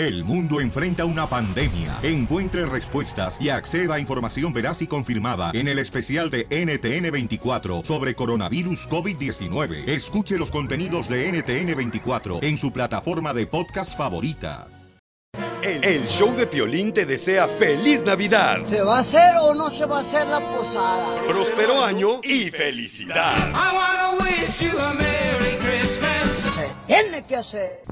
[0.00, 1.98] El mundo enfrenta una pandemia.
[2.02, 8.14] Encuentre respuestas y acceda a información veraz y confirmada en el especial de NTN24 sobre
[8.14, 9.86] coronavirus COVID-19.
[9.86, 14.68] Escuche los contenidos de NTN24 en su plataforma de podcast favorita.
[15.62, 19.70] El, el show de Piolín te desea feliz Navidad, ¿Se va a hacer o no
[19.70, 21.16] se va a hacer la posada?
[21.28, 23.34] próspero año y felicidad.
[26.56, 27.82] Se tiene que hacer.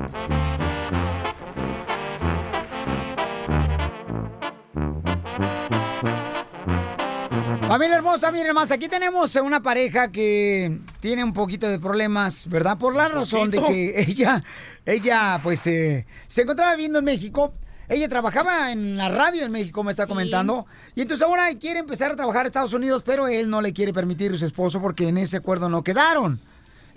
[7.68, 12.78] Familia hermosa, miren más, aquí tenemos una pareja que tiene un poquito de problemas, ¿verdad?
[12.78, 14.42] Por la razón de que ella,
[14.86, 17.52] ella, pues, eh, se encontraba viviendo en México.
[17.86, 20.64] Ella trabajaba en la radio en México, me está comentando.
[20.94, 23.92] Y entonces ahora quiere empezar a trabajar en Estados Unidos, pero él no le quiere
[23.92, 26.40] permitir a su esposo porque en ese acuerdo no quedaron.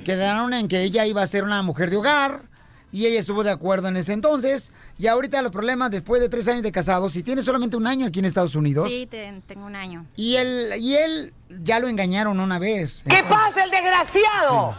[0.05, 2.43] Quedaron en que ella iba a ser una mujer de hogar
[2.91, 4.71] y ella estuvo de acuerdo en ese entonces.
[4.97, 8.05] Y ahorita los problemas, después de tres años de casados, y tiene solamente un año
[8.07, 8.89] aquí en Estados Unidos.
[8.91, 10.05] Sí, te- tengo un año.
[10.15, 13.03] Y él, y él ya lo engañaron una vez.
[13.07, 14.75] ¿Qué pasa, el desgraciado?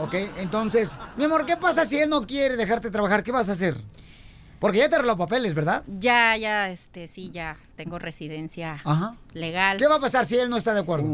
[0.00, 3.22] Ok, entonces, mi amor, ¿qué pasa si él no quiere dejarte trabajar?
[3.22, 3.76] ¿Qué vas a hacer?
[4.58, 5.82] Porque ya te arregló papeles, ¿verdad?
[5.98, 9.16] Ya, ya, este, sí, ya tengo residencia Ajá.
[9.32, 9.76] legal.
[9.76, 11.06] ¿Qué va a pasar si él no está de acuerdo?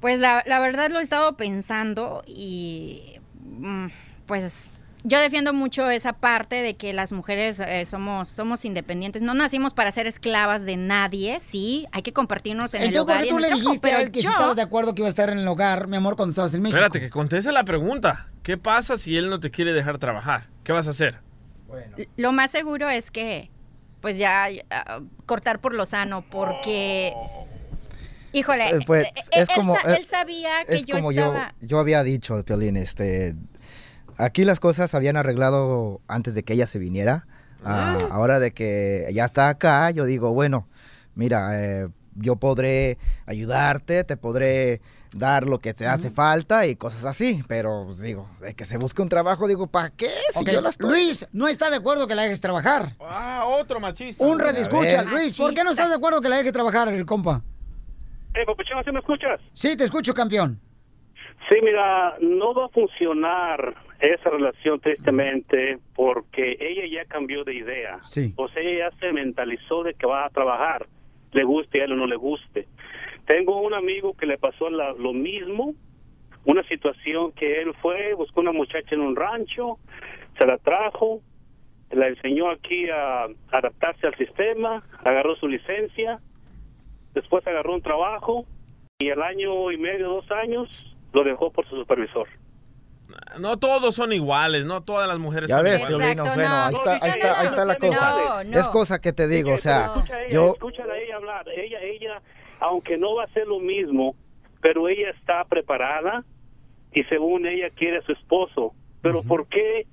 [0.00, 3.86] Pues la, la verdad lo he estado pensando y mm,
[4.26, 4.64] pues
[5.04, 9.22] yo defiendo mucho esa parte de que las mujeres eh, somos, somos independientes.
[9.22, 13.10] No nacimos para ser esclavas de nadie, sí, hay que compartirnos en el Entonces, ¿por
[13.12, 14.62] hogar qué y tú le el trabajo, dijiste a él que yo- si estabas de
[14.62, 16.76] acuerdo que iba a estar en el hogar, mi amor, cuando estabas en México?
[16.78, 18.28] Espérate, que conteste la pregunta.
[18.42, 20.48] ¿Qué pasa si él no te quiere dejar trabajar?
[20.64, 21.18] ¿Qué vas a hacer?
[22.16, 23.50] Lo más seguro es que,
[24.00, 27.12] pues ya, ah, cortar por lo sano, porque...
[28.32, 31.10] Híjole, Eh, pues, eh, es él, como- sa- eh, él sabía que es yo como
[31.10, 31.54] estaba...
[31.60, 33.34] yo, yo había dicho, Piolín, este,
[34.24, 37.26] aquí las cosas se habían arreglado antes de que ella se viniera.
[37.64, 40.66] Ah, ahora de que ya está acá, yo digo, bueno,
[41.14, 44.80] mira, eh, yo podré ayudarte, te podré
[45.12, 48.78] dar lo que te hace falta y cosas así, pero pues, digo, de que se
[48.78, 50.08] busque un trabajo, digo, ¿para qué?
[50.32, 52.96] Si Ok, yo la estoy- Luis, no está de acuerdo que la dejes trabajar.
[53.00, 54.24] Ah, otro machista.
[54.24, 55.06] Un radio escucha, ver.
[55.08, 57.42] Luis, ¿por qué no estás de acuerdo que la dejes trabajar el compa?
[58.34, 59.40] Eh, papuchón, ¿sí me escuchas?
[59.52, 60.60] Sí, te escucho, campeón.
[61.50, 67.98] Sí, mira, no va a funcionar esa relación tristemente porque ella ya cambió de idea.
[68.04, 68.32] Sí.
[68.36, 70.86] O sea, ella ya se mentalizó de que va a trabajar,
[71.32, 72.68] le guste a él o no le guste.
[73.26, 75.74] Tengo un amigo que le pasó la- lo mismo,
[76.44, 79.78] una situación que él fue, buscó una muchacha en un rancho,
[80.38, 81.20] se la trajo,
[81.90, 86.20] la enseñó aquí a adaptarse al sistema, agarró su licencia,
[87.12, 88.46] después agarró un trabajo
[89.00, 92.28] y al año y medio, dos años, lo dejó por su supervisor.
[93.38, 95.98] No todos son iguales, no todas las mujeres Ya son ves, iguales.
[95.98, 96.64] Piolín, Exacto, bueno, no.
[96.64, 98.10] ahí está, ahí está, ahí está la cosa.
[98.10, 98.58] No, no.
[98.58, 101.48] Es cosa que te digo, o sea, escucha a ella, yo, escúchala a ella hablar.
[101.48, 102.22] Ella, ella,
[102.60, 104.14] aunque no va a ser lo mismo,
[104.60, 106.24] pero ella está preparada
[106.92, 108.74] y según ella quiere a su esposo.
[109.02, 109.86] Pero ¿por qué,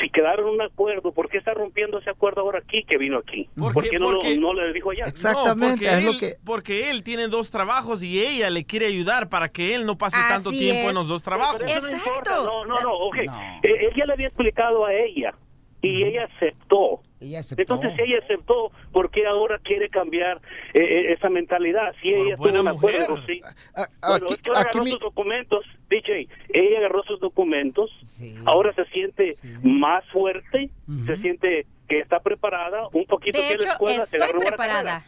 [0.00, 3.18] si quedaron en un acuerdo, por qué está rompiendo ese acuerdo ahora aquí que vino
[3.18, 3.48] aquí?
[3.56, 3.90] ¿Por ¿Por qué?
[3.90, 5.04] qué no, lo- Porque- no le dijo allá?
[5.06, 8.64] Exactamente, no, porque es lo él, que- porque él tiene dos trabajos y ella le
[8.64, 11.56] quiere ayudar para que él no pase tanto tiempo en los dos trabajos.
[11.60, 12.08] Pero eso no Exacto.
[12.10, 13.16] importa, No, no, no, ok.
[13.26, 13.40] No.
[13.62, 15.34] Eh, él ya le había explicado a ella
[15.82, 17.00] y ella aceptó.
[17.20, 17.62] Ella aceptó.
[17.62, 20.36] Entonces, si ella aceptó, ¿por qué ahora quiere cambiar
[20.74, 21.94] eh, eh, esa mentalidad?
[22.02, 23.26] Si Por ella estuvo buena de acuerdo, mujer.
[23.26, 23.40] sí.
[23.74, 26.28] a- Bueno, aquí, es que ahora aquí agarró mi- sus documentos, DJ.
[26.50, 27.90] Ella agarró sus documentos.
[28.02, 28.34] Sí.
[28.44, 29.48] Ahora se siente Sí.
[29.62, 30.70] más fuerte,
[31.06, 32.88] se siente que está preparada.
[32.92, 35.06] Un poquito De que en la hecho, escuela se estoy una preparada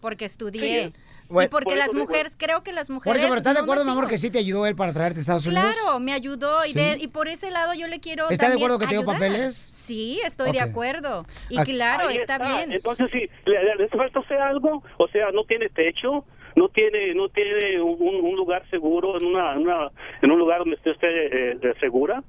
[0.00, 0.88] porque estudié.
[0.88, 0.92] Sí.
[1.28, 3.18] Bueno, y porque por eso las mujeres, creo que las Por mujeres...
[3.20, 5.18] eso, pero ¿estás de no acuerdo, mi amor, que sí te ayudó él para traerte
[5.18, 5.64] a Estados Unidos?
[5.82, 6.78] Claro, me ayudó y, ¿Sí?
[6.78, 9.16] de- y por ese lado yo le quiero ¿Está de acuerdo que te dio ayudar.
[9.16, 9.56] papeles?
[9.56, 10.68] Sí, estoy de Ok.
[10.70, 11.26] acuerdo.
[11.48, 12.72] Y Aquí- claro, Ahí está, bien.
[12.72, 16.24] Entonces, si le, le- falta hacer algo, o sea, no tiene techo,
[16.56, 19.90] no tiene no tiene un, un lugar seguro, en una, una-
[20.22, 22.22] en un lugar donde esté usted eh, segura.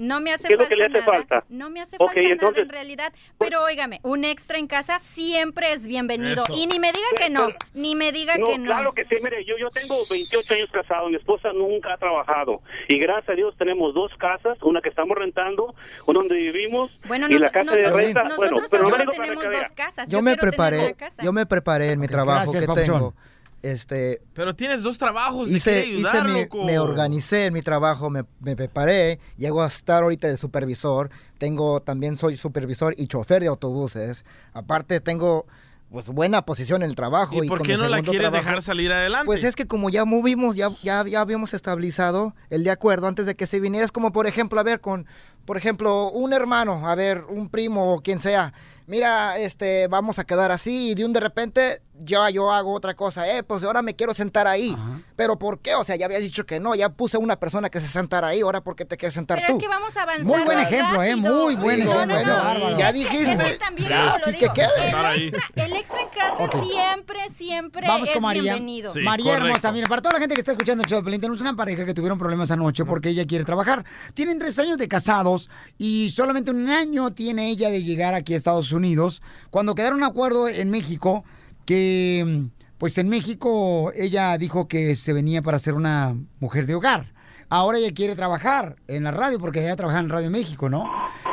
[0.00, 1.04] No me hace ¿Qué es lo falta que le hace nada.
[1.12, 1.44] falta?
[1.50, 3.12] No me hace falta nada en realidad.
[3.38, 6.44] Pero óigame, un extra en casa siempre es bienvenido.
[6.44, 6.54] Eso.
[6.56, 8.64] Y ni me diga que no, ni me diga No, que no.
[8.64, 12.62] claro que sí, mire, yo, yo tengo 28 años casado, mi esposa nunca ha trabajado
[12.88, 15.74] y gracias a Dios tenemos dos casas, una que estamos rentando,
[16.06, 19.10] una donde vivimos Bueno, y nos- la casa de nosotros, renta, nosotros bueno, pero no
[19.12, 20.10] tenemos dos casas.
[20.10, 21.22] yo me quiero tener preparé, casa.
[21.22, 22.94] yo me preparé en mi trabajo gracias, que papuchón.
[22.96, 23.14] tengo.
[23.62, 26.64] Este, Pero tienes dos trabajos, te hice, ayudar, hice mi- loco.
[26.64, 31.80] me organicé en mi trabajo, me, me preparé, llego a estar ahorita de supervisor, tengo
[31.80, 34.24] también soy supervisor y chofer de autobuses,
[34.54, 35.46] aparte tengo
[35.90, 37.42] pues buena posición en el trabajo.
[37.42, 39.26] ¿Y por con qué no la quieres trabajo- dejar salir adelante?
[39.26, 43.26] Pues es que como ya movimos, ya, ya, ya habíamos estabilizado el de acuerdo antes
[43.26, 43.84] de que se viniera.
[43.84, 45.06] Es como, por ejemplo, a ver, con,
[45.50, 48.52] por ejemplo, un hermano, a ver, un primo o quien sea.
[48.86, 52.94] Mira, este, vamos a quedar así y de un de repente yo, yo hago otra
[52.94, 53.28] cosa.
[53.36, 54.74] Eh, pues ahora me quiero sentar ahí.
[55.14, 55.74] Pero ¿por qué?
[55.76, 58.40] O sea, ya habías dicho que no, ya puse una persona que se sentara ahí.
[58.40, 59.52] Ahora, ¿por qué te quieres sentar Pero tú?
[59.58, 60.24] es que vamos a avanzar.
[60.26, 61.14] Muy buen ejemplo, ¿eh?
[61.14, 62.76] Muy buen bueno, qué bárbaro.
[62.78, 63.36] ya Es dijiste.
[63.36, 64.88] que también, Ya, como lo así digo, que quede.
[64.88, 68.42] El extra, el extra en casa siempre, siempre Vamos es con María.
[68.42, 68.92] bienvenido.
[68.92, 69.46] Sí, María correcto.
[69.46, 71.54] hermosa, mira, para toda la gente que está escuchando el show de Pelín, tenemos una
[71.54, 73.84] pareja que tuvieron problemas anoche porque ella quiere trabajar.
[74.14, 75.39] Tienen tres años de casados
[75.78, 79.22] y solamente un año tiene ella de llegar aquí a Estados Unidos.
[79.50, 81.24] Cuando quedaron un acuerdo en México
[81.64, 82.44] que,
[82.78, 87.06] pues en México ella dijo que se venía para ser una mujer de hogar.
[87.48, 90.90] Ahora ella quiere trabajar en la radio porque ella trabaja en Radio México, ¿no?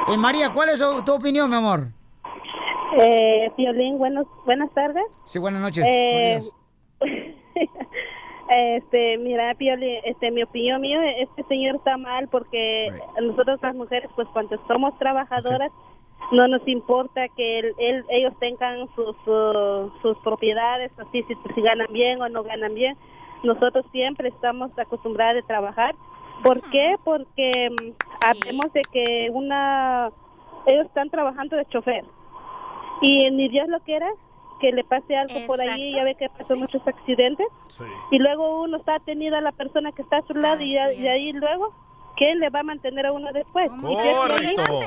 [0.07, 1.89] Eh, María, ¿cuál es tu opinión, mi amor?
[2.99, 5.03] Eh, Violín, buenos, buenas tardes.
[5.25, 5.85] Sí, buenas noches.
[5.85, 6.41] Eh,
[6.99, 7.77] Buenos días.
[8.49, 12.87] este, mira, Piolín, este, mi opinión mío, este señor está mal porque
[13.21, 15.71] nosotros las mujeres, pues cuando somos trabajadoras,
[16.31, 21.61] no nos importa que él, él- ellos tengan sus, uh, sus propiedades, así si, si
[21.61, 22.95] ganan bien o no ganan bien.
[23.43, 25.95] Nosotros siempre estamos acostumbradas a trabajar.
[26.43, 26.95] ¿Por qué?
[27.03, 27.91] Porque mm,
[28.25, 30.09] habemos de que una,
[30.65, 32.03] ellos están trabajando de chofer
[33.01, 34.07] y ni Dios lo quiera
[34.59, 37.83] que le pase algo por ahí, ya ve que pasó muchos accidentes Sí.
[38.11, 41.31] y luego uno está atenida a la persona que está a su lado y, ahí
[41.33, 41.73] luego
[42.15, 43.69] ¿quién le va a mantener a uno después?
[43.89, 44.79] ¿Y qué es lo Correcto.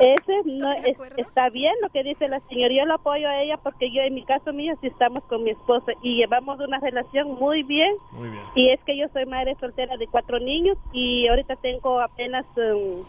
[0.00, 2.72] ese no es- está bien lo que dice la señora.
[2.74, 5.50] Yo lo apoyo a ella porque yo, en mi caso mío, sí estamos con mi
[5.50, 7.94] esposo y llevamos una relación muy bien.
[8.12, 8.42] Muy bien.
[8.54, 13.04] Y es que yo soy madre soltera de cuatro niños y ahorita tengo apenas, um,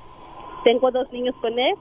[0.65, 1.75] tengo dos niños con él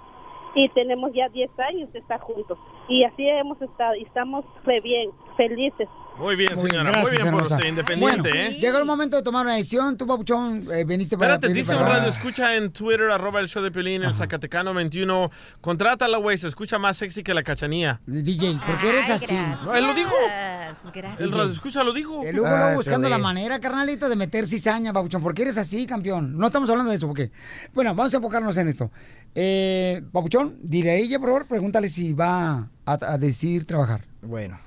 [0.55, 2.59] y tenemos ya 10 años de estar juntos.
[2.89, 5.11] Y así hemos estado y estamos re bien,
[5.49, 5.89] felices.
[6.19, 6.91] Muy bien, Muy bien, señora.
[6.91, 8.59] gracias, Muy bien por usted, independiente, Bueno, ¿eh?
[8.61, 9.97] llegó el momento de tomar una decisión.
[9.97, 11.35] Tú, Papuchón, eh, veniste para...
[11.35, 15.31] Espérate, dice un radio, escucha en Twitter, arroba el show de Pelín, el Zacatecano 21.
[15.63, 18.03] Contrátala, güey, se escucha más sexy que la cachanía.
[18.05, 19.35] DJ, ¿por qué eres Ay, así?
[19.65, 20.13] No, él lo dijo.
[20.93, 21.21] Gracias.
[21.21, 22.23] El radio, escucha, lo dijo.
[22.23, 25.23] El Hugo Ay, luego buscando la manera, carnalito, de meter cizaña, Papuchón.
[25.23, 26.37] ¿Por qué eres así, campeón?
[26.37, 27.31] No estamos hablando de eso, ¿por qué?
[27.73, 28.91] Bueno, vamos a enfocarnos en esto.
[29.35, 34.03] Eh, Papuchón, dile a ella, por favor, pregúntale si va a, a decidir trabajar.
[34.21, 34.59] Bueno,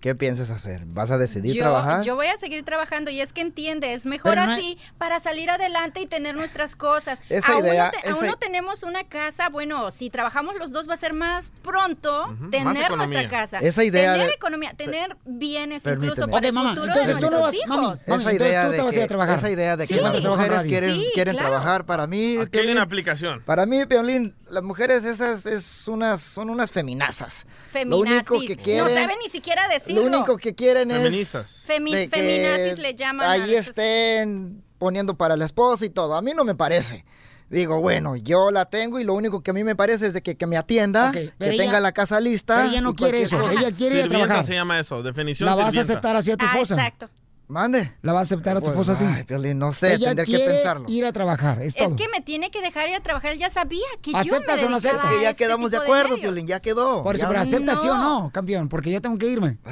[0.00, 0.82] ¿qué piensas hacer?
[0.86, 2.02] ¿Vas a decidir yo, trabajar?
[2.04, 5.50] yo voy a seguir trabajando y es que entiende, es mejor no así para salir
[5.50, 7.20] adelante y tener nuestras cosas.
[7.28, 10.72] Esa aún, idea- no te- aún esa- no tenemos una casa, bueno, si trabajamos los
[10.72, 13.58] dos va a ser más pronto tener nuestra casa.
[13.58, 16.12] Esa idea tener de- economía, tener bienes Permíteme.
[16.12, 17.68] incluso para Ok, el mamá, futuro entonces de tú no nuestros vas- hijos.
[17.68, 19.38] mami, mami, esa entonces idea, tú de te vas a trabajar.
[19.38, 21.48] esa idea de Sí, que las mujeres quieren, Sí, quieren claro.
[21.48, 23.42] trabajar, para mí, Aquí hay Piolín, una aplicación.
[23.44, 27.46] para mí, Piolín, las mujeres esas es unas, son unas feminazas.
[27.84, 30.10] Lo único que quieren, no saben ni siquiera decirlo.
[30.10, 31.64] lo único que quieren es Feministas.
[31.66, 36.14] Femi- de que feminazis le llaman Ahí estén poniendo para el esposo y todo.
[36.14, 37.04] A mí no me parece.
[37.50, 40.22] Digo, bueno, yo la tengo y lo único que a mí me parece es de
[40.22, 42.56] que, que me atienda, Ok, que ella- tenga la casa lista.
[42.58, 43.40] Pero ella no quiere eso.
[43.40, 43.52] cosa.
[43.52, 44.44] Ella quiere ir a trabajar.
[44.44, 46.74] se llama eso, definición ¿La vas a aceptar así a tu Ah, esposa?
[46.76, 47.10] exacto.
[47.50, 47.92] Mande.
[48.02, 49.04] ¿La vas a aceptar a tu Pues, esposa así?
[49.04, 50.84] ay, Piolín, no sé, Ella tendría que pensarlo.
[50.88, 51.88] ir a trabajar, es todo.
[51.88, 53.32] Es que me tiene que dejar ir a trabajar.
[53.32, 55.12] Él ya sabía que ¿Aceptas yo o no aceptas?
[55.12, 56.22] Que ya este quedamos de acuerdo, medio.
[56.22, 57.02] Piolín, ya quedó.
[57.02, 58.20] Por eso, Ya- pero ¿aceptas sí o No.
[58.22, 58.68] no, campeón?
[58.68, 59.58] Porque ya tengo que irme.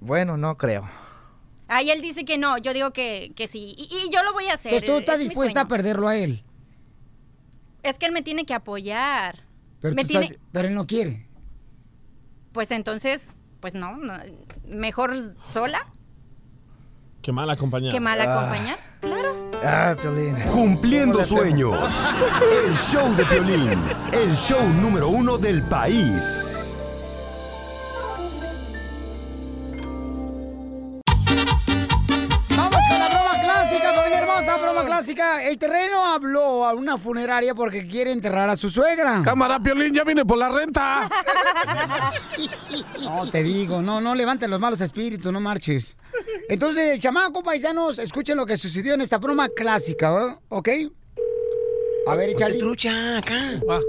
[0.00, 0.88] Bueno, no creo.
[1.68, 3.74] Ahí él dice que no, yo digo que, que sí.
[3.78, 4.72] Y, y yo lo voy a hacer.
[4.74, 6.44] Entonces tú estás es dispuesta a perderlo a él.
[7.82, 9.44] Es que él me tiene que apoyar.
[9.80, 11.26] Pero, me tú tiene, estás- pero él no quiere.
[12.52, 13.30] Pues entonces,
[13.60, 14.14] pues no, no,
[14.66, 15.86] mejor sola
[17.22, 17.92] Qué mal acompañado.
[17.92, 18.24] que mal Ah.
[18.40, 18.78] acompañar.
[19.00, 19.50] Claro.
[19.64, 20.34] Ah, Piolín.
[20.52, 21.76] Cumpliendo sueños.
[22.66, 23.78] El show de Piolín.
[24.12, 26.61] El show número uno del país.
[35.20, 39.20] El terreno habló a una funeraria porque quiere enterrar a su suegra.
[39.24, 41.08] Cámara, Piolín, ya vine por la renta.
[43.00, 45.96] No, te digo, no, no levantes los malos espíritus, no marches.
[46.48, 50.36] Entonces, chamaco, paisanos, escuchen lo que sucedió en esta broma clásica, ¿eh?
[50.48, 50.68] ¿ok?
[52.08, 52.58] A ver, Charlie.
[52.58, 53.38] trucha, acá.
[53.68, 53.80] Va.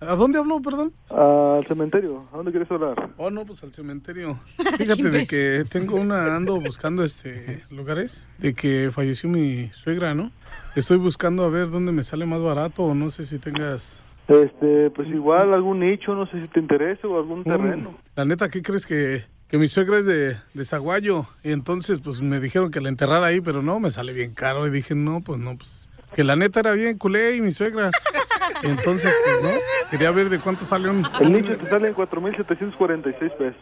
[0.00, 0.94] ¿A dónde habló, perdón?
[1.10, 2.24] Al cementerio.
[2.32, 3.10] ¿A dónde quieres hablar?
[3.18, 4.40] Oh, no, pues al cementerio.
[4.78, 10.32] Fíjate de que tengo una, ando buscando este lugares, de que falleció mi suegra, ¿no?
[10.74, 14.02] Estoy buscando a ver dónde me sale más barato o no sé si tengas...
[14.28, 17.94] Este, pues igual algún nicho, no sé si te interesa o algún terreno.
[18.14, 21.26] La neta, ¿qué crees que, que mi suegra es de, de Zaguayo?
[21.42, 24.66] Y entonces, pues me dijeron que la enterrara ahí, pero no, me sale bien caro.
[24.66, 27.90] Y dije, no, pues no, pues que la neta era bien culé y mi suegra.
[28.62, 29.60] Entonces, pues no.
[29.90, 31.06] Quería ver de cuánto sale un...
[31.20, 33.56] El nicho te sale en 4.746 pesos.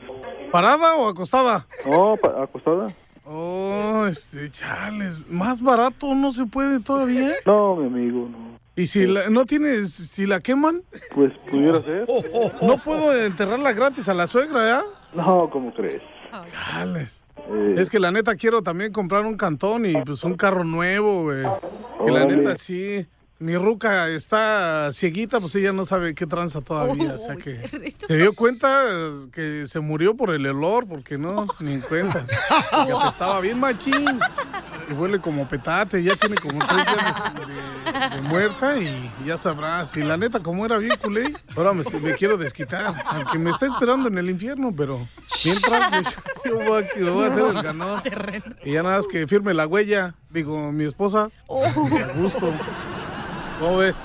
[0.51, 1.67] ¿Parada o acostada?
[1.87, 2.89] No, acostada.
[3.25, 7.35] Oh, este, chales, más barato no se puede todavía.
[7.45, 8.49] No, mi amigo, no.
[8.75, 10.83] ¿Y si la, no tienes, si la queman?
[11.15, 12.07] Pues pudiera ser.
[12.63, 14.85] No puedo enterrarla gratis a la suegra, ¿ya?
[15.13, 16.01] No, ¿cómo crees?
[16.71, 17.23] Chales.
[17.51, 21.25] Eh, Es que la neta quiero también comprar un cantón y pues un carro nuevo,
[21.25, 21.43] güey.
[22.05, 23.07] Que la neta sí.
[23.41, 27.15] Mi ruca está cieguita, pues ella no sabe qué tranza todavía.
[27.15, 28.85] o sea que se dio cuenta
[29.33, 32.25] que se murió por el olor, porque no, ni en cuenta.
[32.27, 34.19] Que estaba bien machín.
[34.91, 37.23] Y huele como petate, ya tiene como tres días
[38.11, 39.97] de, de muerta y ya sabrás.
[39.97, 43.05] Y la neta, como era bien culé, ahora me, me quiero desquitar.
[43.07, 45.07] Aunque me está esperando en el infierno, pero
[45.45, 48.03] mientras pues, yo voy a, yo voy a hacer el ganón.
[48.65, 51.29] Y ya nada más que firme la huella, digo, mi esposa.
[51.49, 52.53] a gusto.
[53.59, 53.97] ¿Cómo ves?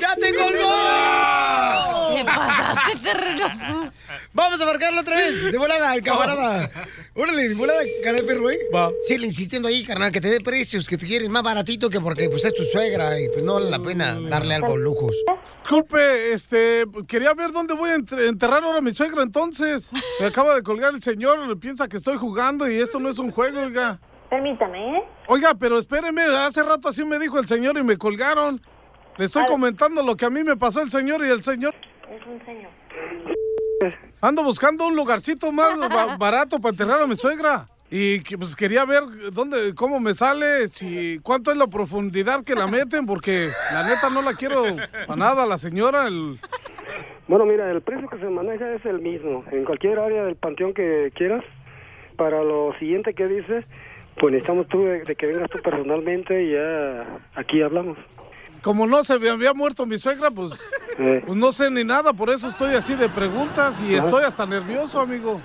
[0.00, 2.16] ¡Ya te colgó!
[2.16, 3.90] ¿Qué pasaste, terreno?
[4.32, 5.42] Vamos a marcarlo otra vez.
[5.52, 6.70] De volada, el camarada.
[7.14, 8.58] Órale, de volada, cara de perro, ¿eh?
[8.74, 8.90] Va.
[9.06, 12.28] Síguele insistiendo ahí, carnal, que te dé precios, que te quieres más baratito que porque
[12.28, 15.14] pues es tu suegra y pues no vale la pena darle algo lujos.
[15.62, 19.90] Disculpe, este, quería ver dónde voy a ent- enterrar ahora a mi suegra entonces.
[20.18, 23.30] Me acaba de colgar el señor, piensa que estoy jugando y esto no es un
[23.30, 24.00] juego, oiga.
[24.32, 25.02] Permítame, ¿eh?
[25.26, 28.62] Oiga, pero espéreme, hace rato así me dijo el señor y me colgaron.
[29.18, 31.74] Le estoy comentando lo que a mí me pasó el señor y el señor...
[32.10, 32.70] Es un señor.
[34.22, 37.66] Ando buscando un lugarcito más ba- barato para enterrar a mi suegra.
[37.90, 39.02] Y que, pues quería ver
[39.34, 44.08] dónde, cómo me sale, si cuánto es la profundidad que la meten, porque la neta
[44.08, 44.62] no la quiero
[45.06, 46.06] para nada, la señora.
[46.08, 46.38] El...
[47.28, 49.44] Bueno, mira, el precio que se maneja es el mismo.
[49.52, 51.44] En cualquier área del panteón que quieras,
[52.16, 53.66] para lo siguiente que dices,
[54.18, 57.96] pues necesitamos tú de, de que vengas tú personalmente y ya aquí hablamos.
[58.62, 60.52] Como no se me había muerto mi suegra, pues,
[60.98, 61.22] Eh.
[61.26, 64.04] pues no sé ni nada, por eso estoy así de preguntas y Ajá.
[64.04, 65.40] estoy hasta nervioso, amigo.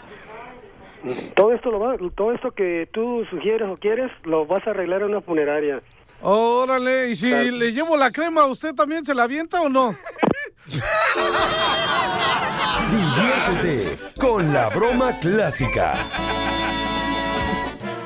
[1.36, 5.04] Todo esto lo va, todo esto que tú sugieres o quieres, lo vas a arreglar
[5.04, 5.82] en una funeraria.
[6.22, 9.96] Órale, y si le llevo la crema, ¿usted también se la avienta o no?
[12.92, 15.94] Diviértete con la broma clásica.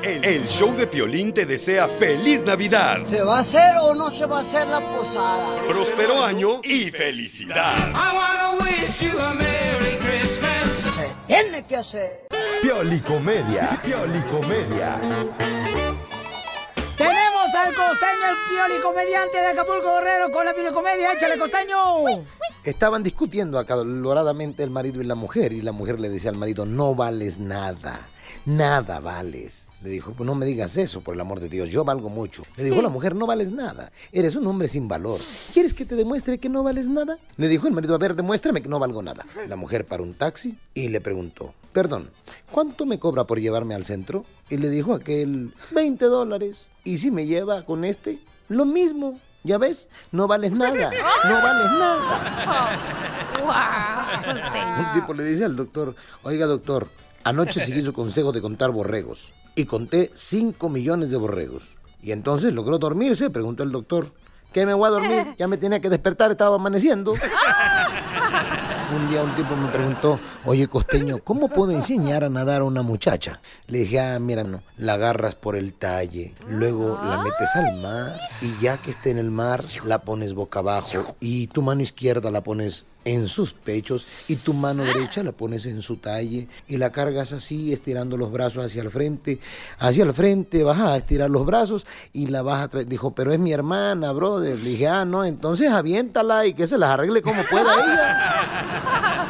[0.02, 4.10] El, el show de Piolín te desea feliz Navidad, ¿Se va a hacer o no
[4.10, 5.56] se va a hacer la posada?
[5.68, 7.72] próspero año y felicidad.
[10.94, 12.26] Se tiene que hacer.
[12.62, 13.80] Piolicomedia.
[13.84, 14.98] Piolicomedia.
[17.76, 21.12] Costeño, el pioli comediante de Acapulco Guerrero con la piolicomedia.
[21.12, 21.76] ¡Échale, costeño!
[22.64, 26.66] Estaban discutiendo acaloradamente el marido y la mujer, y la mujer le decía al marido,
[26.66, 28.08] no vales nada,
[28.44, 29.70] nada vales.
[29.82, 32.44] Le dijo, pues no me digas eso, por el amor de Dios, yo valgo mucho.
[32.56, 35.18] Le dijo la mujer, no vales nada, eres un hombre sin valor.
[35.52, 37.18] ¿Quieres que te demuestre que no vales nada?
[37.36, 39.24] Le dijo el marido, a ver, demuéstrame que no valgo nada.
[39.48, 42.10] La mujer paró un taxi y le preguntó, perdón,
[42.50, 44.24] ¿cuánto me cobra por llevarme al centro?
[44.48, 46.70] Y le dijo aquel, 20 dólares.
[46.84, 48.20] ¿Y si me lleva con este?
[48.48, 49.18] Lo mismo.
[49.44, 49.88] ¿Ya ves?
[50.12, 50.90] No vales nada,
[51.24, 52.78] no vales nada.
[54.78, 56.90] Un tipo le dice al doctor, oiga doctor,
[57.24, 61.76] anoche seguí su consejo de contar borregos y conté 5 millones de borregos.
[62.02, 64.12] Y entonces logró dormirse, preguntó el doctor.
[64.52, 65.34] ¿Qué me voy a dormir?
[65.38, 67.14] Ya me tenía que despertar, estaba amaneciendo.
[68.94, 72.82] Un día un tipo me preguntó, oye costeño, ¿cómo puedo enseñar a nadar a una
[72.82, 73.40] muchacha?
[73.66, 78.14] Le dije, ah, mira, no, la agarras por el talle, luego la metes al mar
[78.42, 82.30] y ya que esté en el mar, la pones boca abajo y tu mano izquierda
[82.30, 86.76] la pones en sus pechos y tu mano derecha la pones en su talle y
[86.76, 89.40] la cargas así, estirando los brazos hacia el frente.
[89.78, 92.86] Hacia el frente vas a estirar los brazos y la vas a traer.
[92.86, 94.56] Dijo, pero es mi hermana, brother.
[94.58, 99.28] Le dije, ah, no, entonces aviéntala y que se las arregle como pueda ella.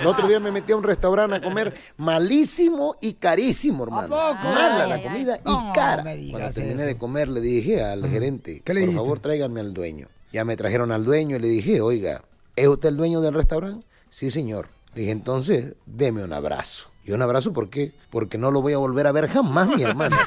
[0.00, 4.08] El otro día me metí a un restaurante a comer malísimo y carísimo, hermano.
[4.08, 4.44] poco?
[4.44, 5.40] Mala Ay, la comida ay.
[5.44, 6.14] y No cara.
[6.14, 6.86] digas Cuando terminé eso.
[6.86, 9.04] de comer le dije al gerente, ¿Qué le por dijiste?
[9.04, 10.08] favor tráiganme al dueño.
[10.32, 12.22] Ya me trajeron al dueño y le dije, oiga,
[12.60, 13.86] ¿es usted el dueño del restaurante?
[14.08, 14.68] Sí, señor.
[14.94, 16.88] Le dije, entonces, deme un abrazo.
[17.04, 17.92] ¿Y un abrazo por qué?
[18.10, 20.16] Porque no lo voy a volver a ver jamás, mi hermano.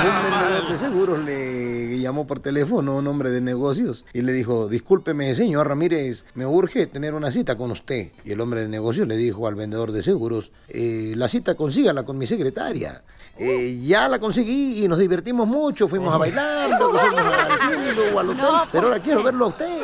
[0.00, 4.32] Un vendedor de seguros le llamó por teléfono a un hombre de negocios y le
[4.32, 8.08] dijo, discúlpeme, señor Ramírez, me urge tener una cita con usted.
[8.24, 12.04] Y el hombre de negocios le dijo al vendedor de seguros, "Eh, la cita consígala
[12.04, 13.02] con mi secretaria.
[13.42, 15.88] Eh, ya la conseguí y nos divertimos mucho.
[15.88, 18.46] Fuimos a bailar, luego fuimos al cine, luego al hotel.
[18.70, 19.82] Pero ahora quiero verlo a usted.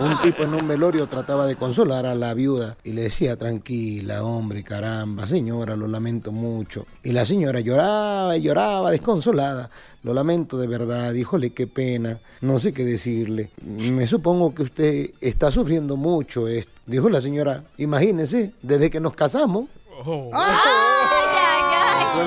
[0.00, 4.24] Un tipo en un velorio trataba de consolar a la viuda y le decía, tranquila,
[4.24, 6.86] hombre, caramba, señora, lo lamento mucho.
[7.04, 9.70] Y la señora lloraba y lloraba, desconsolada.
[10.02, 12.18] Lo lamento de verdad, híjole, qué pena.
[12.40, 13.50] No sé qué decirle.
[13.62, 16.72] Me supongo que usted está sufriendo mucho esto.
[16.86, 19.66] Dijo la señora, imagínese, desde que nos casamos.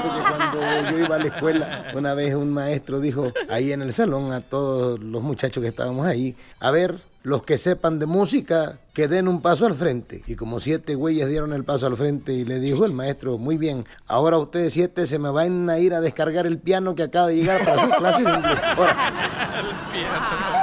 [0.01, 3.93] Que cuando yo iba a la escuela, una vez un maestro dijo ahí en el
[3.93, 8.79] salón a todos los muchachos que estábamos ahí, a ver, los que sepan de música,
[8.93, 10.23] que den un paso al frente.
[10.27, 13.57] Y como siete güeyes dieron el paso al frente y le dijo el maestro, muy
[13.57, 17.27] bien, ahora ustedes siete se me van a ir a descargar el piano que acaba
[17.27, 18.59] de llegar para su clase de inglés.
[18.75, 19.13] Ahora,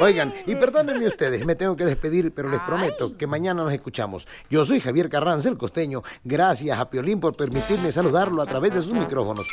[0.00, 4.26] Oigan, y perdónenme ustedes, me tengo que despedir, pero les prometo que mañana nos escuchamos.
[4.50, 6.02] Yo soy Javier Carranza, el costeño.
[6.24, 9.46] Gracias a Piolín por permitirme saludarlo a través de sus micrófonos.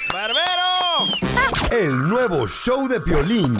[1.72, 3.58] El nuevo show de Piolín.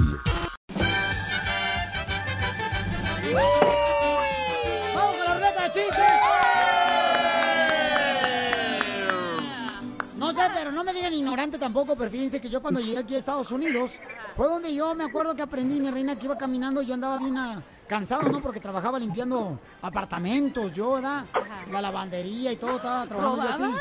[10.76, 13.94] No me digan ignorante tampoco, pero fíjense que yo cuando llegué aquí a Estados Unidos,
[14.36, 17.38] fue donde yo me acuerdo que aprendí, mi reina, que iba caminando, yo andaba bien
[17.38, 18.42] ah, cansado, ¿no?
[18.42, 21.24] Porque trabajaba limpiando apartamentos, yo, ¿verdad?
[21.72, 23.74] La lavandería y todo, estaba trabajando yo así.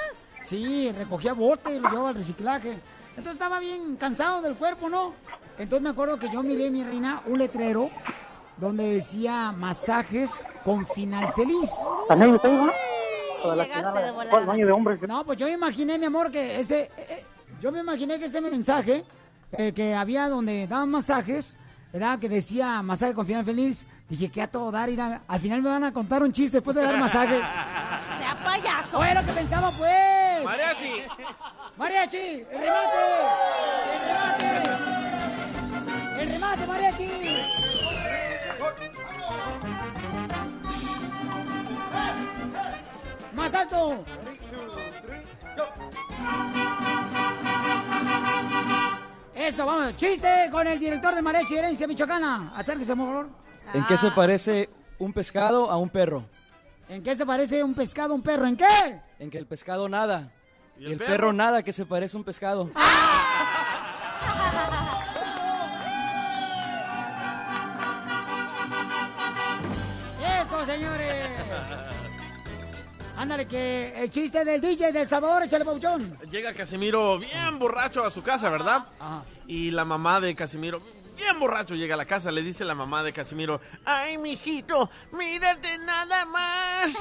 [0.42, 2.78] Sí, recogía bote y lo llevaba al reciclaje.
[3.08, 5.14] Entonces estaba bien cansado del cuerpo, ¿no?
[5.58, 7.90] Entonces me acuerdo que yo miré, mi reina, un letrero
[8.56, 11.70] donde decía masajes con final feliz.
[13.44, 14.30] Toda la llegaste de volada.
[14.30, 14.98] ¿Cuál baño de hombres?
[15.06, 16.82] No, pues yo me imaginé, mi amor, que ese...
[16.82, 17.24] eh, eh,
[17.60, 19.04] yo me imaginé que ese mensaje
[19.52, 21.56] eh, que había donde daban masajes,
[21.92, 22.18] ¿verdad?
[22.18, 23.84] Que decía masaje con final feliz.
[24.08, 26.76] Dije, que a todo dar, irá, al final me van a contar un chiste después
[26.76, 27.38] de dar masaje.
[28.18, 28.98] Sea payaso.
[28.98, 30.44] Fue lo que pensaba, pues.
[30.44, 31.02] Mariachi.
[31.76, 32.98] Mariachi, el remate.
[33.92, 34.46] El remate.
[36.22, 37.08] El remate, mariachi.
[43.34, 44.04] Más alto.
[49.34, 49.96] Eso, vamos.
[49.96, 52.52] Chiste con el director de Mariachi Herencia Michoacana.
[52.54, 53.28] Acérquese, por favor.
[53.72, 56.24] ¿En qué se parece un pescado a un perro?
[56.88, 58.46] ¿En qué se parece un pescado a un perro?
[58.46, 59.00] ¿En qué?
[59.18, 60.30] En que el pescado nada.
[60.78, 61.10] ¿Y Y el perro?
[61.10, 61.32] perro?
[61.32, 62.70] nada, que se parece a un pescado.
[62.70, 62.80] Eso,
[73.24, 76.18] Ándale, que el chiste del DJ del Salvador, échale pauchón.
[76.30, 78.84] Llega Casimiro bien borracho a su casa, ¿verdad?
[79.46, 80.82] Y la mamá de Casimiro,
[81.16, 82.30] bien borracho, llega a la casa.
[82.30, 86.92] Le dice la mamá de Casimiro, ay, mijito, mírate nada más.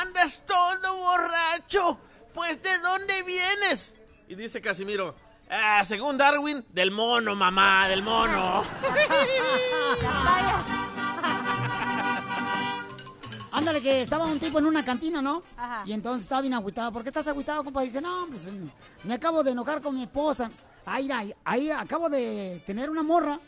[0.00, 1.98] Andas todo borracho.
[2.32, 3.94] Pues, ¿de dónde vienes?
[4.28, 5.14] Y dice Casimiro,
[5.50, 8.64] "Ah, según Darwin, del mono, mamá, del mono.
[13.56, 15.42] Ándale, que estaba un tipo en una cantina, ¿no?
[15.56, 15.82] Ajá.
[15.86, 16.92] Y entonces estaba bien agüitado.
[16.92, 17.80] ¿Por qué estás agüitado, compa?
[17.80, 18.68] Dice, no, pues mm,
[19.04, 20.50] me acabo de enojar con mi esposa.
[20.84, 23.40] Ay, mira, ahí, ahí acabo de tener una morra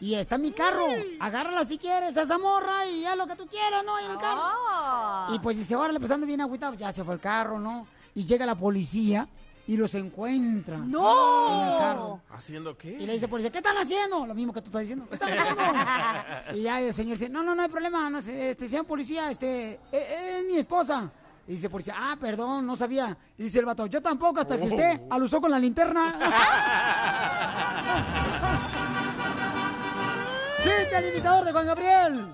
[0.00, 0.86] y está en mi carro.
[1.20, 4.00] Agárrala si quieres a esa morra y haz lo que tú quieras, ¿no?
[4.00, 5.32] En el carro.
[5.32, 6.74] Y pues dice, órale, pues ando bien agüitado.
[6.74, 7.86] Ya se fue el carro, ¿no?
[8.14, 9.28] Y llega la policía
[9.66, 10.78] y los encuentra.
[10.78, 11.62] ¡No!
[11.62, 12.20] En el carro.
[12.30, 12.96] ¿Haciendo qué?
[12.98, 14.26] Y le dice policía, ¿qué están haciendo?
[14.26, 15.06] Lo mismo que tú estás diciendo.
[15.08, 15.62] ¿Qué están haciendo?
[16.58, 19.80] y ya el señor dice, no, no, no hay problema, no este, señor policía, este,
[19.92, 21.10] eh, es mi esposa.
[21.46, 23.16] Y dice policía, ah, perdón, no sabía.
[23.36, 25.14] Y dice el vato, yo tampoco, hasta que usted Oh.
[25.14, 26.16] alusó con la linterna.
[30.62, 32.32] ¡Chiste al imitador de Juan Gabriel!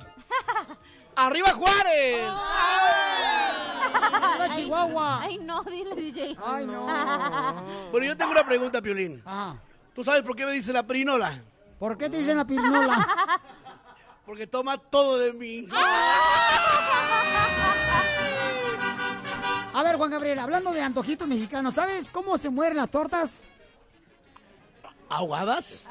[1.17, 2.29] ¡Arriba Juárez!
[3.95, 5.21] ¡Arriba Chihuahua!
[5.23, 6.37] Ay, no, dile, DJ.
[6.45, 6.87] Ay, no.
[7.91, 9.23] Bueno, yo tengo una pregunta, Piolín.
[9.95, 11.41] ¿Tú sabes por qué me dice la pirinola?
[11.79, 13.07] ¿Por qué te dicen la pirinola?
[14.27, 15.69] Porque toma todo de mí.
[19.75, 23.43] A ver, Juan Gabriel, hablando de antojitos mexicanos, ¿sabes cómo se mueren las tortas?
[25.09, 25.85] ¿Ahogadas?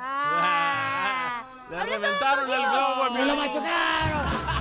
[1.71, 3.03] Le reventaron el globo.
[3.03, 4.56] a ¡Me lo machucaron!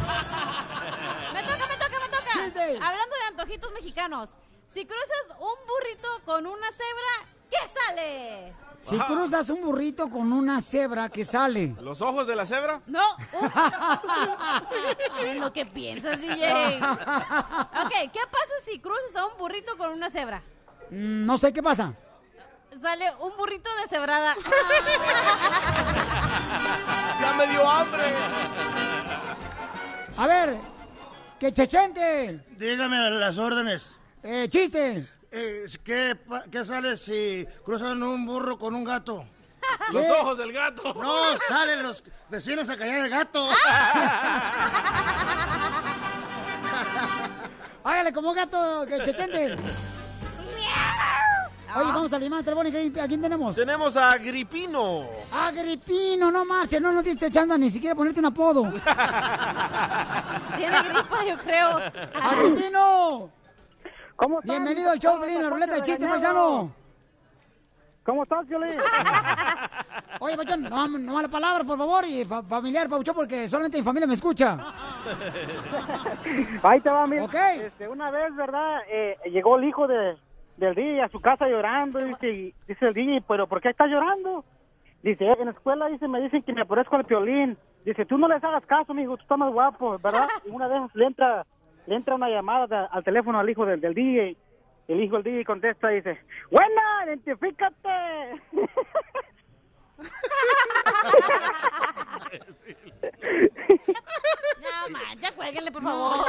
[2.55, 4.31] Hablando de antojitos mexicanos,
[4.69, 8.53] si cruzas un burrito con una cebra, ¿qué sale?
[8.79, 11.75] Si cruzas un burrito con una cebra que sale.
[11.81, 12.81] ¿Los ojos de la cebra?
[12.87, 13.03] No.
[15.21, 16.77] En lo que piensas, DJ.
[16.79, 20.43] Ok, ¿qué pasa si cruzas a un burrito con una cebra?
[20.91, 21.95] Mm, No sé qué pasa.
[22.81, 24.35] Sale un burrito de cebrada.
[27.21, 28.05] ¡Ya me dio hambre!
[30.19, 30.59] A ver,
[31.39, 32.41] que chechente.
[32.59, 33.87] Dígame las órdenes.
[34.23, 35.07] Eh, chiste.
[35.31, 36.17] eh, ¿qué,
[36.51, 39.25] ¿qué sale si cruzan un burro con un gato?
[39.93, 40.11] Los ¿Qué?
[40.13, 40.95] ojos del gato.
[40.95, 43.49] No, salen los vecinos a callar el gato.
[47.85, 49.57] Hágale como gato, que chechente.
[51.77, 52.79] Oye, vamos a la llamada telefónica.
[53.05, 53.55] ¿A quién tenemos?
[53.55, 55.05] Tenemos a Agripino.
[55.33, 58.63] Agripino, no marches, no nos diste chance ni siquiera ponerte un apodo.
[60.57, 61.81] Tiene gripa, yo creo.
[62.23, 63.31] ¡Agripino!
[64.17, 64.51] ¿Cómo estás?
[64.57, 66.73] Bienvenido al show, Pelín, la ruleta de chiste, paisano.
[68.05, 68.71] ¿Cómo estás, Piolín?
[70.21, 73.85] Oye, Pachón, no, no malas palabras, por favor, y fa- familiar, Pauchón, porque solamente mi
[73.85, 74.57] familia me escucha.
[76.63, 77.25] Ahí te va, mira.
[77.25, 77.35] Ok.
[77.35, 78.79] Este, una vez, ¿verdad?
[78.89, 80.17] Eh, llegó el hijo de,
[80.57, 81.99] del DJ a su casa llorando.
[82.01, 84.45] Dice, dice el DJ, ¿pero por qué estás llorando?
[85.03, 87.57] Dice, "Eh, en la escuela dice, me dicen que me parezco al piolín.
[87.85, 90.27] Dice, tú no les hagas caso, mijo, tú estás más guapo, ¿verdad?
[90.47, 91.47] Y una vez le entra,
[91.87, 94.37] le entra una llamada de- al teléfono al hijo del, del DJ.
[94.89, 96.19] El hijo del DJ contesta y dice,
[96.51, 98.41] ¡Buena, identifícate!
[104.63, 106.27] No, man, ya cuélguenle, por favor.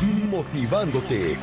[0.00, 1.38] Motivándote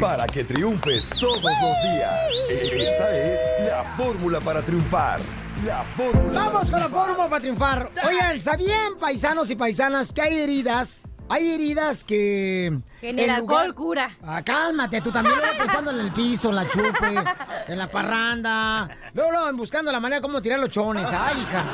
[0.00, 2.30] para que triunfes todos los días.
[2.50, 5.20] Esta es la fórmula para triunfar.
[5.66, 6.44] La fórmula.
[6.44, 7.90] Vamos con la fórmula para triunfar.
[8.04, 11.04] Oigan, ¿sabían, paisanos y paisanas, que hay heridas?
[11.32, 12.78] Hay heridas que...
[13.00, 14.18] Que ni el en alcohol cura.
[14.22, 17.24] Ah, cálmate, tú también luego pensando en el pisto, en la chupe,
[17.68, 18.86] en la parranda.
[19.14, 21.08] Luego, luego buscando la manera de cómo tirar los chones.
[21.10, 21.64] Ay, hija.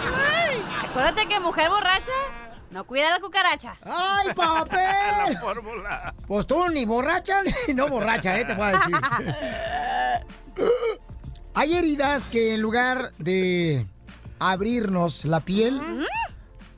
[0.84, 2.12] Acuérdate que mujer borracha
[2.70, 3.74] no cuida la cucaracha.
[3.82, 5.34] ¡Ay, papel!
[5.34, 6.14] La fórmula.
[6.28, 8.44] Pues tú ni borracha ni no borracha, ¿eh?
[8.44, 8.96] Te voy a decir.
[11.54, 13.84] Hay heridas que en lugar de
[14.38, 15.82] abrirnos la piel,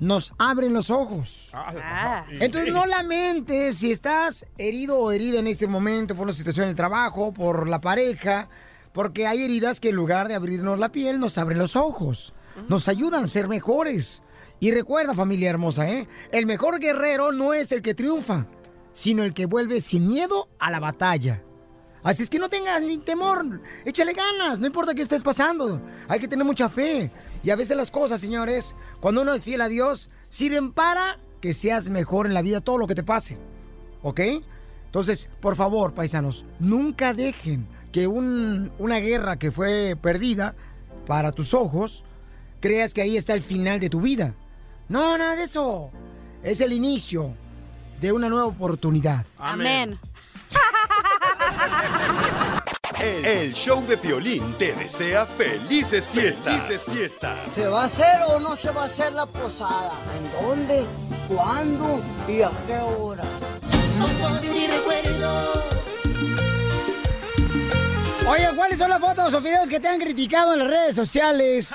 [0.01, 1.51] nos abren los ojos.
[1.53, 2.25] Ah.
[2.31, 6.71] Entonces no lamentes si estás herido o herida en este momento por una situación en
[6.71, 8.49] el trabajo, por la pareja,
[8.93, 12.35] porque hay heridas que en lugar de abrirnos la piel nos abren los ojos,
[12.69, 14.23] nos ayudan a ser mejores.
[14.63, 16.07] Y recuerda familia hermosa, ¿eh?
[16.33, 18.47] El mejor guerrero no es el que triunfa,
[18.93, 21.43] sino el que vuelve sin miedo a la batalla.
[22.03, 26.19] Así es que no tengas ni temor, échale ganas, no importa qué estés pasando, hay
[26.19, 27.11] que tener mucha fe.
[27.43, 31.55] Y a veces las cosas, señores, cuando uno es fiel a Dios, sirven para que
[31.55, 33.39] seas mejor en la vida todo lo que te pase.
[34.03, 34.21] ¿Ok?
[34.87, 40.55] Entonces, por favor, paisanos, nunca dejen que un- una guerra que fue perdida
[41.07, 42.05] para tus ojos,
[42.61, 44.35] creas que ahí está el final de tu vida.
[44.89, 45.91] No, nada de eso.
[46.43, 47.31] Es el inicio
[48.01, 49.25] de una nueva oportunidad.
[49.39, 49.99] Amén.
[53.01, 56.65] El, el show de Piolín te desea felices fiestas.
[56.65, 57.39] Felices fiestas.
[57.55, 59.93] ¿Se va a hacer o no se va a hacer la posada?
[60.19, 60.85] ¿En dónde?
[61.27, 62.03] ¿Cuándo?
[62.29, 63.25] ¿Y a qué hora?
[63.99, 65.61] Fotos y recuerdos.
[68.29, 71.75] Oye, ¿cuáles son las fotos o videos que te han criticado en las redes sociales?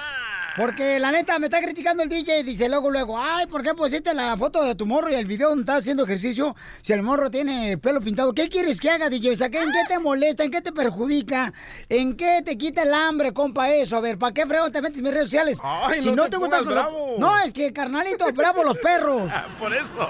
[0.58, 3.74] Porque la neta me está criticando el DJ y dice luego, luego, ay, ¿por qué
[3.74, 7.02] pusiste la foto de tu morro y el video donde está haciendo ejercicio si el
[7.02, 8.34] morro tiene el pelo pintado?
[8.34, 9.32] ¿Qué quieres que haga, DJ?
[9.32, 10.44] O sea, ¿qué- ¿en qué te molesta?
[10.46, 11.52] ¿En qué te perjudica?
[11.90, 13.98] ¿En qué te quita el hambre, compa, eso?
[13.98, 15.58] A ver, ¿para qué frego te metes en mis redes sociales?
[15.62, 16.62] Ay, si no no te te gusta...
[16.62, 17.16] bravo.
[17.20, 19.30] No, es que, carnalito, bravo los perros.
[19.60, 19.84] Por eso.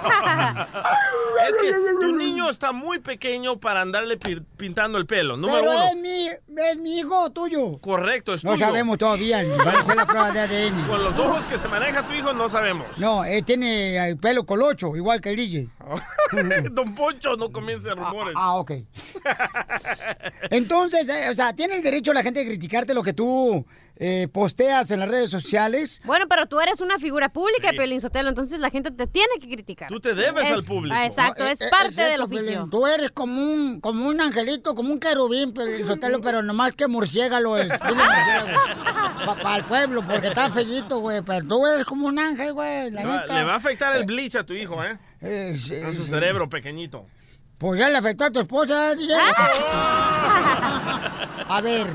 [1.50, 5.38] es que tu niño está muy pequeño para andarle pi- pintando el pelo.
[5.38, 5.88] Número Pero uno.
[5.88, 7.78] es mi, es mi hijo tuyo.
[7.80, 8.66] Correcto, es No tuyo.
[8.66, 10.88] sabemos todavía, van a hacer la prueba de ADN.
[10.88, 12.86] Con los ojos que se maneja tu hijo no sabemos.
[12.98, 15.70] No, él tiene el pelo colocho, igual que el DJ.
[16.72, 18.36] Don Poncho, no comience rumores.
[18.38, 18.72] Ah, ok.
[20.52, 23.66] Entonces, eh, o sea, tiene el derecho la gente de criticarte lo que tú
[23.98, 26.02] eh, posteas en las redes sociales.
[26.04, 29.48] Bueno, pero tú eres una figura pública, Piolín Sotelo, entonces la gente te tiene que
[29.48, 29.88] criticar.
[29.88, 30.96] Tú te debes Es- al público.
[30.98, 32.46] Ah, exacto, es eh, eh, parte cierto, del oficio.
[32.46, 32.70] Pelín.
[32.70, 36.88] Tú eres como un, como un angelito, como un querubín, Pelín Sotelo, pero nomás que
[36.88, 37.70] murciégalo es.
[39.42, 41.22] Para el pueblo, porque está fellito, güey.
[41.22, 42.92] Pero tú eres como un ángel, güey.
[42.92, 43.26] neta.
[43.28, 44.98] le va a afectar el bleach a tu hijo, ¿eh?
[45.22, 46.10] Eh, sí, En su sí.
[46.10, 47.06] cerebro pequeñito.
[47.58, 49.16] Pues ya le afectó a tu esposa, DJ.
[51.48, 51.88] A ver,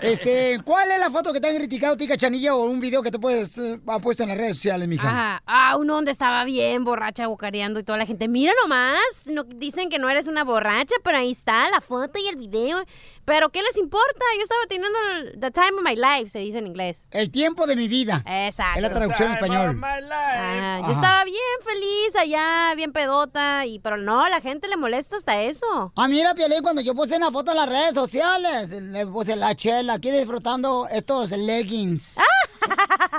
[0.00, 3.10] este, ¿cuál es la foto que te han criticado, Tica Chanilla, o un video que
[3.10, 5.08] te puedes, eh, ha puesto en las redes sociales, mija?
[5.08, 5.42] Ajá.
[5.46, 8.26] Ah, uno donde estaba bien borracha, bucareando y toda la gente.
[8.26, 12.28] Mira nomás, no, dicen que no eres una borracha, pero ahí está la foto y
[12.28, 12.82] el video.
[13.24, 14.24] Pero ¿qué les importa?
[14.36, 17.06] Yo estaba teniendo el- the time of my life, se dice en inglés.
[17.12, 18.22] El tiempo de mi vida.
[18.26, 18.78] Exacto.
[18.78, 19.80] Es la traducción en español.
[19.84, 25.16] Ah, yo estaba bien feliz allá, bien pedota, y pero no, la gente le molesta
[25.16, 25.92] hasta eso.
[25.96, 29.54] Ah, mira, Piolín, cuando yo puse una foto en las redes sociales, le puse la
[29.54, 32.16] chela aquí disfrutando estos leggings.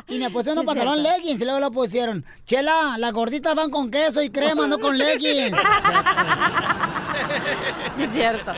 [0.08, 0.27] Y me
[0.62, 1.17] Sí, pantalones cierto.
[1.21, 2.25] leggings y luego lo pusieron.
[2.45, 5.58] Chela, las gorditas van con queso y crema, no con leggings.
[7.95, 8.51] Sí, es cierto.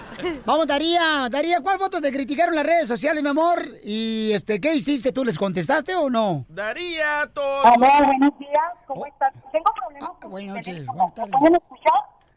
[0.46, 1.28] Vamos, Daría.
[1.30, 3.62] Daría, ¿cuál foto te criticaron en las redes sociales, mi amor?
[3.84, 5.12] Y este, ¿qué hiciste?
[5.12, 6.46] ¿Tú les contestaste o no?
[6.50, 7.62] Daría todo.
[7.64, 8.60] Hola, buenos días.
[8.88, 9.34] ¿Cómo estás?
[9.52, 10.94] Tengo problemas con Buenas noches, teléfono.
[10.98, 11.34] buenas tardes.
[11.40, 11.94] ¿Pueden escuchar?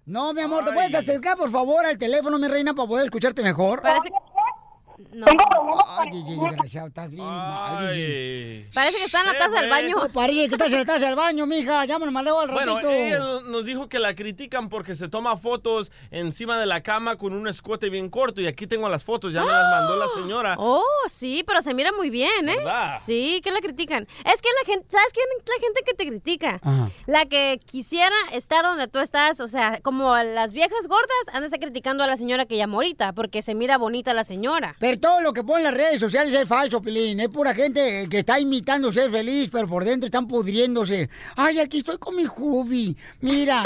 [0.06, 3.42] No, mi amor, ¿te puedes acercar, por favor, al teléfono, mi reina, para poder escucharte
[3.42, 3.82] mejor?
[3.82, 4.08] Parece,
[5.12, 5.26] no.
[5.86, 7.76] Ay, Gigi, desgraciado, estás bien mal.
[8.74, 9.96] Parece que está en la taza del baño.
[9.96, 11.84] No, parece que estás en la taza del baño, mija.
[11.84, 12.90] Llámame, maleo al Bueno, ratito.
[12.92, 17.32] ella nos dijo que la critican porque se toma fotos encima de la cama con
[17.32, 20.56] un escote bien corto y aquí tengo las fotos, ya me las mandó la señora.
[20.58, 22.56] Oh, sí, pero se mira muy bien, ¿eh?
[22.56, 22.96] ¿Verdad?
[23.00, 24.06] Sí, que la critican.
[24.24, 26.60] Es que la gente, ¿sabes quién es la gente que te critica?
[26.62, 26.90] Ajá.
[27.06, 32.04] La que quisiera estar donde tú estás, o sea, como las viejas gordas, andas criticando
[32.04, 34.76] a la señora que llamó ahorita, porque se mira bonita la señora.
[34.78, 37.20] Pero todo lo que ponen las redes sociales es falso, Pilín.
[37.20, 41.10] Es pura gente que está imitando ser feliz, pero por dentro están pudriéndose.
[41.36, 42.96] Ay, aquí estoy con mi Jubi.
[43.20, 43.64] Mira,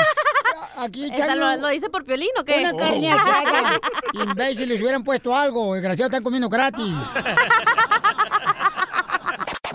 [0.76, 2.60] aquí ¿Esa echando lo, lo dice por piolín o qué?
[2.60, 3.78] una carne asada.
[4.14, 5.74] Imbéciles, hubieran puesto algo.
[5.74, 6.92] Desgraciados, están comiendo gratis.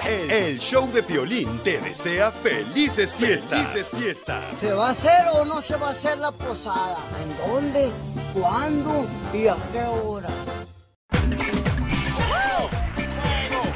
[0.08, 3.60] El, el show de Piolín te desea felices fiestas.
[3.60, 4.42] Felices fiestas.
[4.58, 6.98] ¿Se va a hacer o no se va a hacer la posada?
[7.22, 7.90] ¿En dónde?
[8.34, 9.06] ¿Cuándo?
[9.34, 10.30] ¿Y a qué hora?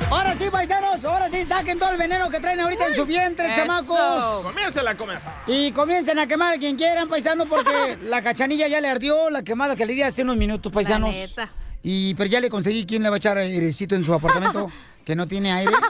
[0.10, 3.48] Ahora sí, paisanos, ahora sí, saquen todo el veneno que traen ahorita en su vientre,
[3.48, 3.56] Eso.
[3.56, 4.44] chamacos.
[4.44, 5.20] Comienza la comer.
[5.48, 9.42] Y comiencen a quemar a quien quieran, paisanos, porque la cachanilla ya le ardió la
[9.44, 11.10] quemada que le di hace unos minutos, paisanos.
[11.14, 11.52] La neta.
[11.82, 14.70] Y pero ya le conseguí quién le va a echar airecito en su apartamento
[15.06, 15.74] que no tiene aire.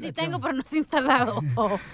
[0.00, 1.40] Sí tengo, pero no está instalado.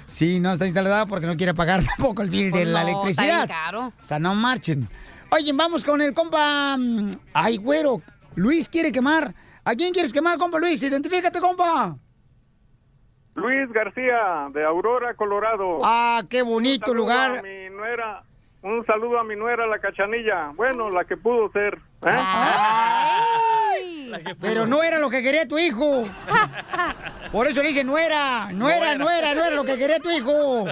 [0.06, 2.88] Sí, no está instalada porque no quiere pagar tampoco el bill de Pues la no,
[2.88, 3.46] está electricidad.
[3.46, 3.86] bien caro.
[3.86, 4.86] O sea, no marchen.
[5.30, 6.76] Oye, vamos con el compa.
[6.76, 8.02] mm, Ay, güero.
[8.36, 9.34] Luis quiere quemar.
[9.64, 10.80] ¿A quién quieres quemar, compa Luis?
[10.82, 11.96] Identifícate, compa.
[13.34, 15.78] Luis García, de Aurora, Colorado.
[15.82, 17.38] Ah, qué bonito Un saludo lugar.
[17.38, 18.22] a mi nuera,
[18.62, 20.52] un saludo a mi nuera, la cachanilla.
[20.54, 21.78] Bueno, la que pudo ser.
[22.06, 22.18] ¿eh?
[24.40, 26.04] Pero no era lo que quería tu hijo.
[27.32, 29.98] Por eso le dije, no era, no era, no era, no era lo que quería
[30.00, 30.66] tu hijo.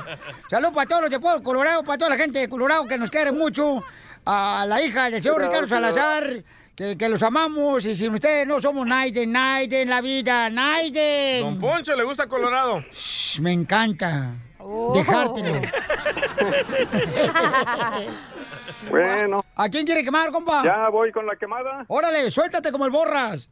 [0.48, 3.10] Salud para todos los de Pueblo Colorado, para toda la gente de Colorado que nos
[3.10, 3.82] quiere mucho.
[4.26, 6.24] A la hija del señor Ricardo Salazar,
[6.74, 7.84] que, que los amamos.
[7.84, 11.42] Y sin ustedes no somos Naiden, Naiden, la vida, Naiden.
[11.42, 12.80] Don Poncho le gusta Colorado.
[12.90, 14.34] Shh, me encanta.
[14.58, 14.92] Oh.
[14.94, 15.60] Dejártelo.
[18.90, 19.40] Bueno.
[19.56, 20.62] ¿A quién quiere quemar, compa?
[20.62, 21.84] Ya voy con la quemada.
[21.88, 23.50] Órale, suéltate como el borras.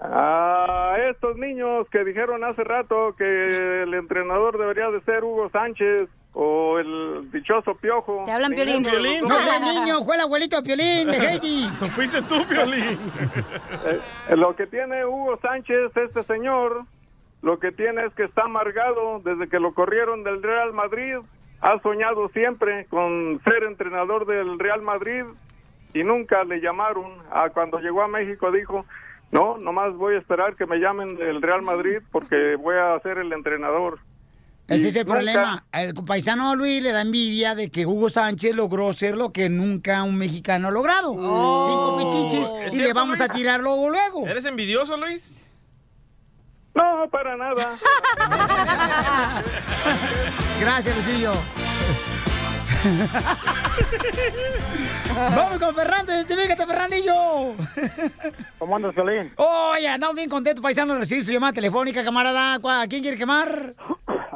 [0.00, 6.08] A estos niños que dijeron hace rato que el entrenador debería de ser Hugo Sánchez
[6.32, 8.24] o el dichoso Piojo.
[8.26, 8.84] Te hablan, Piolín.
[8.84, 9.22] Piolín.
[9.22, 11.68] No fue el niño, fue el abuelito Piolín, de Heidi.
[11.94, 12.98] Fuiste tú, Piolín.
[14.28, 16.84] Eh, lo que tiene Hugo Sánchez, este señor,
[17.42, 21.16] lo que tiene es que está amargado desde que lo corrieron del Real Madrid.
[21.60, 25.24] Ha soñado siempre con ser entrenador del Real Madrid
[25.92, 27.18] y nunca le llamaron.
[27.30, 28.86] Ah, cuando llegó a México dijo,
[29.32, 33.18] no, nomás voy a esperar que me llamen del Real Madrid porque voy a ser
[33.18, 33.98] el entrenador.
[34.76, 35.64] Ese es el nunca- problema.
[35.72, 40.02] El paisano Luis le da envidia de que Hugo Sánchez logró ser lo que nunca
[40.04, 41.12] un mexicano ha logrado.
[41.12, 44.26] Cinco pichiches ¿Es y le vamos a tirar luego, luego.
[44.26, 45.38] ¿Eres envidioso, Luis?
[46.74, 47.76] No, para nada.
[50.60, 51.32] Gracias, Lucillo.
[55.14, 57.12] Vamos con Fernando, identifícate, Fernandillo.
[58.58, 59.32] ¿Cómo andas, Piolín?
[59.36, 62.54] Oye, andamos bien contentos, paisano, de recibir su llamada telefónica, camarada.
[62.54, 63.74] ¿A quién quiere quemar?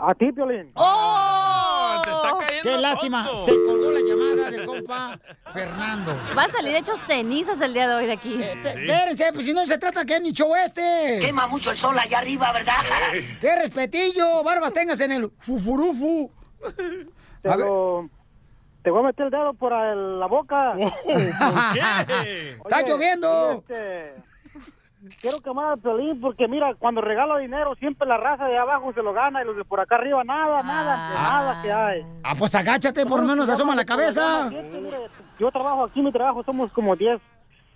[0.07, 0.71] A ti, Piolín.
[0.75, 2.01] ¡Oh!
[2.05, 3.25] Te está cayendo ¡Qué lástima!
[3.27, 3.45] tonto.
[3.45, 5.19] Se colgó la llamada del compa
[5.53, 6.15] Fernando.
[6.37, 8.37] Va a salir hecho cenizas el día de hoy de aquí.
[8.37, 11.19] Pe- Espérense, pues si no se trata que es mi show este.
[11.21, 12.75] Quema mucho el sol allá arriba, ¿verdad?
[13.41, 14.43] ¡Qué respetillo!
[14.43, 16.31] Barbas tengas en el fufurufu.
[17.43, 17.67] Te, A ver.
[18.83, 20.75] te voy a meter el dedo por el- la boca.
[21.07, 23.53] ¡Está Oye, lloviendo!
[23.69, 24.15] y este,
[25.21, 29.03] quiero quemar al Piolín porque mira, cuando regalo dinero siempre la raza de abajo se
[29.03, 32.07] lo gana y los de por acá arriba nada, nada, de nada que hay.
[32.23, 34.51] Ah, pues agáchate, por lo menos asoma la cabeza.
[35.39, 37.21] Yo trabajo aquí, mi trabajo, somos como 10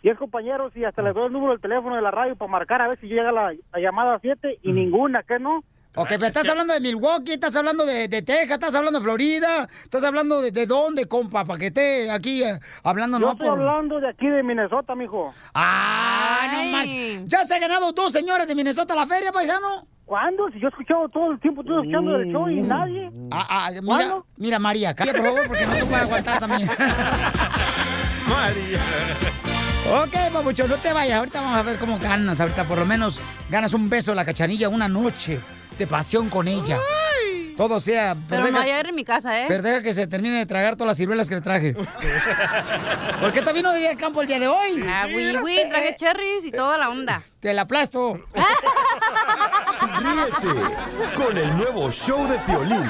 [0.03, 2.81] 10 compañeros y hasta les doy el número del teléfono de la radio para marcar
[2.83, 5.65] a ver si llega la, la llamada a 7 y ninguna, ¿qué no?
[5.95, 9.69] Ok, pero estás hablando de Milwaukee, estás hablando de, de Texas, estás hablando de Florida,
[9.83, 13.49] estás hablando de, de dónde, compa, para que esté aquí eh, hablando, Yo no estoy
[13.49, 13.59] por...
[13.59, 15.33] hablando de aquí de Minnesota, mijo.
[15.55, 17.27] ¡Ah, no manches!
[17.27, 19.89] ¿Ya se ha ganado dos señores de Minnesota la feria, paisano?
[20.05, 20.49] ¿Cuándo?
[20.53, 23.11] Si yo he escuchado todo el tiempo, estoy escuchando el show y nadie.
[23.31, 24.27] Ah, ah, mira, ¿Cuándo?
[24.37, 26.69] mira, María, calla, por favor, porque no te puedo aguantar también.
[28.29, 28.81] María.
[30.03, 31.19] ok, papucho, no te vayas.
[31.19, 32.41] Ahorita vamos a ver cómo ganas.
[32.41, 33.21] Ahorita por lo menos
[33.51, 35.41] ganas un beso de la cachanilla una noche.
[35.79, 36.79] De pasión con ella.
[37.57, 38.17] Todo sea...
[38.29, 39.47] Pero deja- no hay aire en mi casa, ¿eh?
[39.49, 41.75] pero deja que se termine de tragar todas las ciruelas que le traje.
[43.21, 44.81] ¿Por qué te vino de día de campo el día de hoy?
[44.89, 47.23] Ah, oui, oui, traje cherries y toda la onda.
[47.41, 48.21] Te la aplasto.
[50.01, 52.83] Ríete con el nuevo show de Piolín.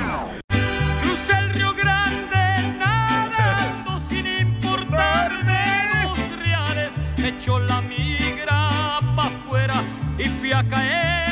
[1.02, 6.90] Crucé el Río Grande nadando sin importarme los reales.
[7.16, 9.82] Me echó la migra pa' afuera
[10.18, 11.27] y fui a caer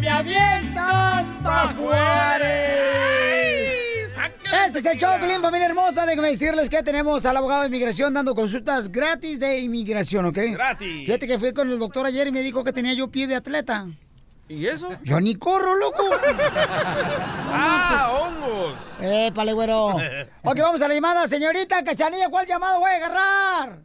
[0.00, 3.30] me avientan pa' Juárez.
[4.66, 6.04] Este es el show, Pelín, familia hermosa.
[6.06, 10.38] Déjenme decirles que tenemos al abogado de inmigración dando consultas gratis de inmigración, ¿ok?
[10.52, 11.06] Gratis.
[11.06, 13.36] Fíjate que fui con el doctor ayer y me dijo que tenía yo pie de
[13.36, 13.86] atleta.
[14.48, 14.88] ¿Y eso?
[15.04, 16.02] Yo ni corro, loco.
[17.52, 18.74] ¡Ah, hongos!
[19.00, 19.96] Eh, pale, güero.
[20.42, 21.28] Ok, vamos a la llamada.
[21.28, 23.82] Señorita Cachanilla, ¿cuál llamado voy a agarrar?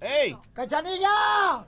[0.00, 0.36] ¡Ey!
[0.54, 1.66] ¡Cachanilla!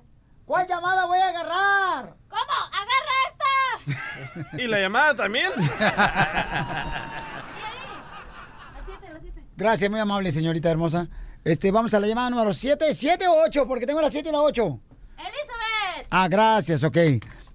[0.53, 2.15] ¿Cuál llamada voy a agarrar?
[2.29, 2.43] ¿Cómo?
[2.73, 4.57] ¡Agarra esta!
[4.62, 5.51] ¿Y la llamada también?
[9.57, 11.09] Gracias, muy amable, señorita hermosa.
[11.43, 14.33] Este, vamos a la llamada número 7, 7 o 8, porque tengo la 7 y
[14.33, 14.79] la 8.
[15.17, 16.07] ¡Elizabeth!
[16.11, 16.99] Ah, gracias, ok.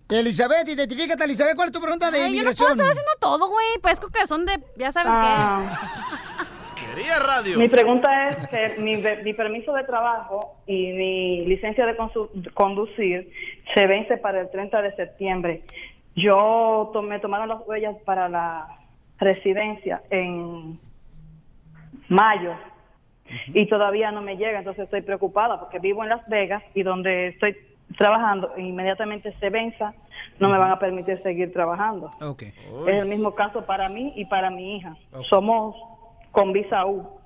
[0.10, 2.72] Elizabeth, identifícate, Elizabeth, ¿cuál es tu pregunta de Ay, yo no puedo inmigración?
[2.72, 3.78] estar haciendo todo, güey.
[3.80, 4.60] Parezco que son de...
[4.76, 5.14] Ya sabes
[6.86, 7.58] Quería radio.
[7.58, 11.96] Mi pregunta es que mi, ve- mi permiso de trabajo y mi licencia de
[12.54, 13.32] conducir
[13.74, 15.64] se vence para el 30 de septiembre.
[16.16, 18.68] Yo to- me tomaron las huellas para la
[19.20, 20.80] residencia en
[22.08, 22.54] mayo
[23.48, 27.28] y todavía no me llega, entonces estoy preocupada porque vivo en Las Vegas y donde
[27.30, 27.58] estoy
[27.98, 29.94] trabajando inmediatamente se venza,
[30.40, 32.12] no me van a permitir seguir trabajando.
[32.88, 34.96] Es el mismo caso para mí y para mi hija.
[35.30, 35.76] Somos
[36.32, 37.18] con visa U.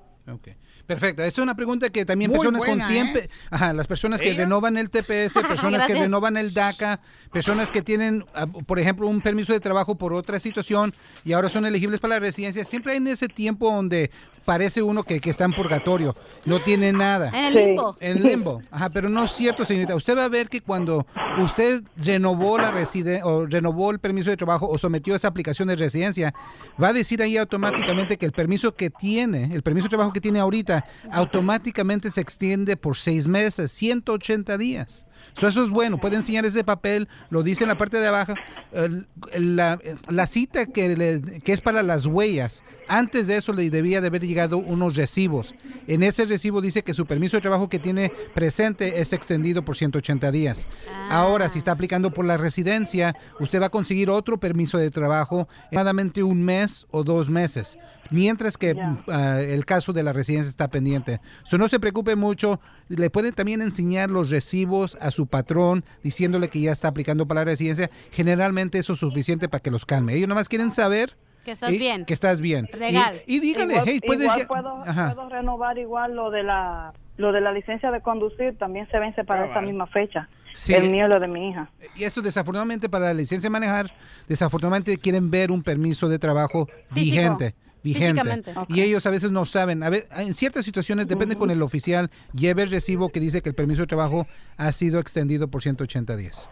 [0.86, 3.30] Perfecto, es una pregunta que también Muy personas buena, con tiempo, ¿eh?
[3.50, 4.44] ajá, las personas que ¿Ella?
[4.44, 7.00] renovan el TPS, personas que renovan el DACA,
[7.32, 10.92] personas que tienen, ah, por ejemplo, un permiso de trabajo por otra situación
[11.24, 14.10] y ahora son elegibles para la residencia, siempre hay en ese tiempo donde
[14.44, 17.28] parece uno que, que está en purgatorio, no tiene nada.
[17.28, 17.58] En el Sí.
[17.66, 17.96] limbo.
[18.00, 19.94] En limbo, ajá, pero no es cierto, señorita.
[19.94, 21.06] Usted va a ver que cuando
[21.38, 25.76] usted renovó la residen o renovó el permiso de trabajo o sometió esa aplicación de
[25.76, 26.34] residencia,
[26.82, 30.20] va a decir ahí automáticamente que el permiso que tiene, el permiso de trabajo que
[30.20, 35.06] tiene ahorita, automáticamente se extiende por seis meses, 180 días.
[35.34, 38.34] So, eso es bueno, puede enseñar ese papel, lo dice en la parte de abajo,
[38.72, 43.52] el- el- la, la cita que, le- que es para las huellas, antes de eso
[43.52, 45.54] le debía de haber llegado unos recibos.
[45.86, 49.76] En ese recibo dice que su permiso de trabajo que tiene presente es extendido por
[49.76, 50.66] 180 días.
[51.08, 55.48] Ahora, si está aplicando por la residencia, usted va a conseguir otro permiso de trabajo
[55.66, 57.78] aproximadamente un mes o dos meses.
[58.10, 58.74] Mientras que
[59.08, 61.20] ah, el caso de la residencia está pendiente.
[61.44, 62.60] So, no se preocupe mucho.
[62.88, 67.40] Le pueden también enseñar los recibos a su patrón diciéndole que ya está aplicando para
[67.40, 67.90] la residencia.
[68.10, 70.14] Generalmente eso es suficiente para que los calme.
[70.14, 72.04] Ellos nomás quieren saber Que estás y- bien.
[72.04, 72.68] Que estás bien.
[72.78, 73.22] Legal.
[73.26, 77.30] Y, y dígale, igual, hey, puedes igual ya- puedo, renovar igual lo de la lo
[77.30, 80.28] de la licencia de conducir también se vence para esa misma fecha.
[80.54, 80.74] Sí.
[80.74, 81.70] El mío y lo de mi hija.
[81.94, 83.90] Y eso desafortunadamente para la licencia de manejar,
[84.28, 87.54] desafortunadamente quieren ver un permiso de trabajo vigente.
[87.82, 88.44] Vigente.
[88.68, 89.82] Y ellos a veces no saben.
[89.82, 93.48] A ver, en ciertas situaciones, depende con el oficial, lleve el recibo que dice que
[93.48, 96.48] el permiso de trabajo ha sido extendido por 180 días.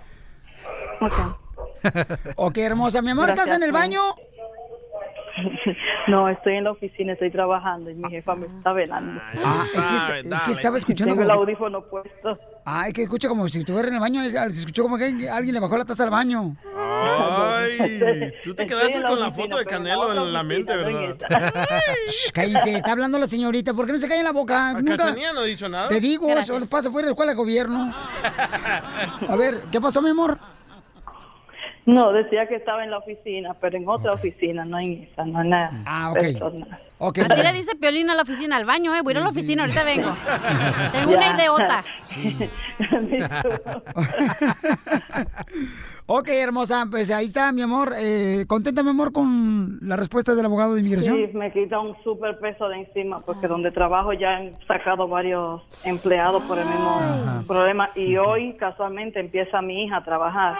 [2.36, 3.00] Ok, hermosa.
[3.02, 4.00] Mi amor, ¿estás en el baño?
[6.08, 9.20] No, estoy en la oficina, estoy trabajando y mi jefa me está velando.
[9.44, 12.38] Ah, es que, es que estaba escuchando Tengo el como audífono puesto.
[12.64, 14.22] Ay, que escucha como si estuviera en el baño.
[14.22, 16.56] es- Se escuchó como que alguien le bajó la taza al baño.
[16.76, 20.42] Ay, tú te quedaste la con la foto de pero en la Canelo en la
[20.42, 21.16] mente, ¿verdad?
[22.08, 23.74] Shh, cállense, está hablando la señorita.
[23.74, 24.72] ¿Por qué no se cae en la boca?
[24.74, 24.96] Nunca.
[24.96, 25.88] Cachanilla no ha dicho nada.
[25.88, 26.56] Te digo, Gracias.
[26.56, 27.92] eso pasa por la escuela de gobierno.
[29.28, 30.38] A ver, ¿qué pasó, mi amor?
[31.92, 35.40] No, decía que estaba en la oficina, pero en otra oficina, no en esa, no
[35.42, 36.18] en la Ah, ok.
[36.20, 36.78] personal.
[37.00, 39.00] Así le dice Piolín a la oficina, al baño, eh.
[39.02, 40.10] Voy a ir a la oficina, ahorita vengo.
[40.92, 41.84] Tengo una idiota.
[46.12, 47.92] Ok, hermosa, pues ahí está, mi amor.
[47.96, 51.16] Eh, ¿Contenta, mi amor, con la respuesta del abogado de inmigración?
[51.16, 55.62] Sí, me quita un súper peso de encima porque donde trabajo ya han sacado varios
[55.84, 57.42] empleados por el mismo Ajá.
[57.46, 60.58] problema y hoy casualmente empieza mi hija a trabajar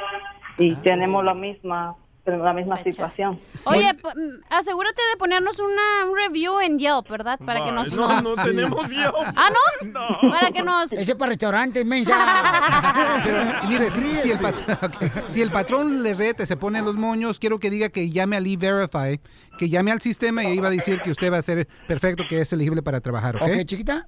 [0.61, 1.97] y tenemos la misma
[2.27, 3.33] la misma situación.
[3.67, 7.41] Oye, mm, asegúrate de ponernos una, un review en Yelp, ¿verdad?
[7.45, 7.93] Para que nos...
[7.93, 9.15] no, no tenemos Yelp.
[9.35, 9.51] ¿Ah,
[9.83, 10.31] no?
[10.31, 10.93] Para que nos...
[10.93, 12.15] Ese es para restaurantes, mensa.
[13.25, 14.91] Pero, mire, si, si el patrón,
[15.29, 18.47] si el patrón le rete, se pone los moños, quiero que diga que llame al
[18.47, 19.19] E-Verify,
[19.59, 22.23] que llame al sistema y ahí va a decir que usted va a ser perfecto,
[22.29, 23.43] que es elegible para trabajar, ¿ok?
[23.43, 24.07] Ok, chiquita.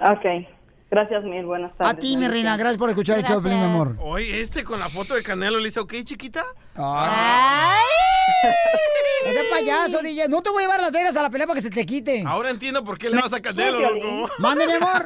[0.00, 0.46] Ok,
[0.94, 1.92] Gracias mil, buenas tardes.
[1.92, 3.96] A ti, mi reina, gracias por escuchar el show, mi amor.
[4.00, 6.44] Oye, este con la foto de Canelo le dice, ok, chiquita.
[9.26, 10.28] Ese payaso, DJ.
[10.28, 11.84] No te voy a llevar a Las Vegas a la pelea para que se te
[11.84, 12.22] quite.
[12.24, 14.32] Ahora entiendo por qué le vas a Canelo, loco.
[14.38, 15.04] Mande, mi amor.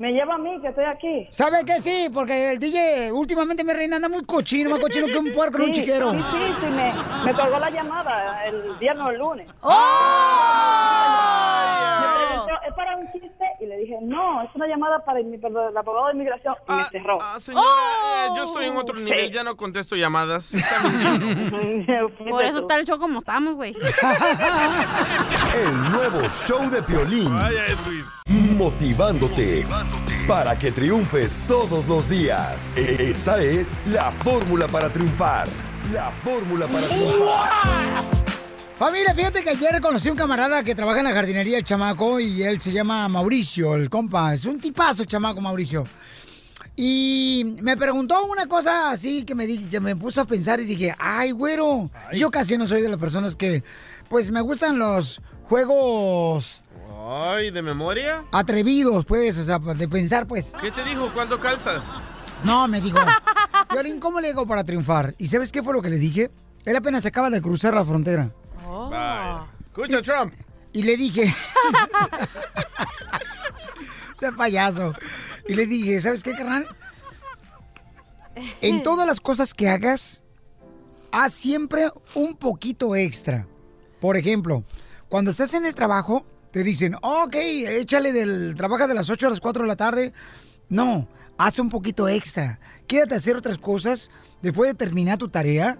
[0.00, 1.28] Me lleva a mí, que estoy aquí.
[1.30, 2.08] ¿Sabe que sí?
[2.12, 5.64] Porque el DJ últimamente mi reina anda muy cochino, más cochino que un puerco en
[5.68, 6.10] un Sí, chiquero.
[6.10, 6.92] Sí, sí, sí, me,
[7.24, 9.46] me colgó la llamada el viernes o el lunes.
[9.60, 9.76] Preguntó,
[12.68, 13.44] ¿es para un chiste?
[13.60, 16.54] Y le dije, no, es una llamada para el, para el abogado de inmigración.
[16.68, 17.18] Y me cerró.
[17.20, 20.52] Ah, señora, eh, yo estoy en otro nivel, ya no contesto llamadas.
[22.30, 23.76] Por eso está el show como estamos, güey.
[25.54, 27.32] El nuevo show de Piolín.
[28.56, 29.64] Motivándote
[30.26, 32.76] para que triunfes todos los días.
[32.76, 35.46] Esta es la fórmula para triunfar.
[35.92, 38.35] La fórmula para triunfar.
[38.76, 42.20] Familia, fíjate que ayer conocí a un camarada que trabaja en la jardinería, el chamaco,
[42.20, 44.34] y él se llama Mauricio, el compa.
[44.34, 45.84] Es un tipazo, el chamaco Mauricio.
[46.76, 50.64] Y me preguntó una cosa así que me, di- que me puso a pensar y
[50.64, 51.88] dije, ay, güero.
[52.12, 53.64] Yo casi no soy de las personas que,
[54.10, 56.60] pues, me gustan los juegos
[57.08, 58.24] Ay, ¿de memoria?
[58.30, 60.52] atrevidos, pues, o sea, de pensar, pues.
[60.60, 61.10] ¿Qué te dijo?
[61.14, 61.82] ¿Cuánto calzas?
[62.44, 62.98] No, me dijo,
[63.72, 65.14] Violín, ¿cómo le hago para triunfar?
[65.16, 66.30] ¿Y sabes qué fue lo que le dije?
[66.66, 68.28] Él apenas acaba de cruzar la frontera.
[68.84, 69.46] Vaya.
[69.66, 70.32] Escucha, Trump.
[70.72, 71.34] Y le dije,
[74.14, 74.94] sea payaso.
[75.48, 76.66] Y le dije, ¿sabes qué, carnal?
[78.60, 80.22] En todas las cosas que hagas,
[81.10, 83.46] haz siempre un poquito extra.
[84.00, 84.64] Por ejemplo,
[85.08, 89.30] cuando estás en el trabajo, te dicen, ok, échale del trabaja de las 8 a
[89.30, 90.12] las 4 de la tarde.
[90.68, 91.08] No,
[91.38, 92.60] haz un poquito extra.
[92.86, 94.10] Quédate a hacer otras cosas
[94.42, 95.78] después de terminar tu tarea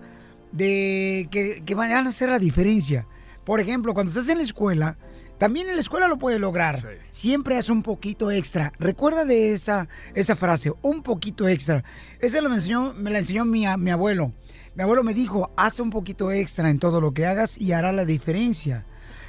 [0.56, 3.06] de que, que van a hacer la diferencia.
[3.44, 4.98] Por ejemplo, cuando estás en la escuela,
[5.38, 6.82] también en la escuela lo puedes lograr.
[7.10, 8.72] Siempre haz un poquito extra.
[8.78, 11.84] Recuerda de esa, esa frase, un poquito extra.
[12.20, 14.32] Esa lo me, enseñó, me la enseñó mi, mi abuelo.
[14.74, 17.92] Mi abuelo me dijo, haz un poquito extra en todo lo que hagas y hará
[17.92, 18.86] la diferencia.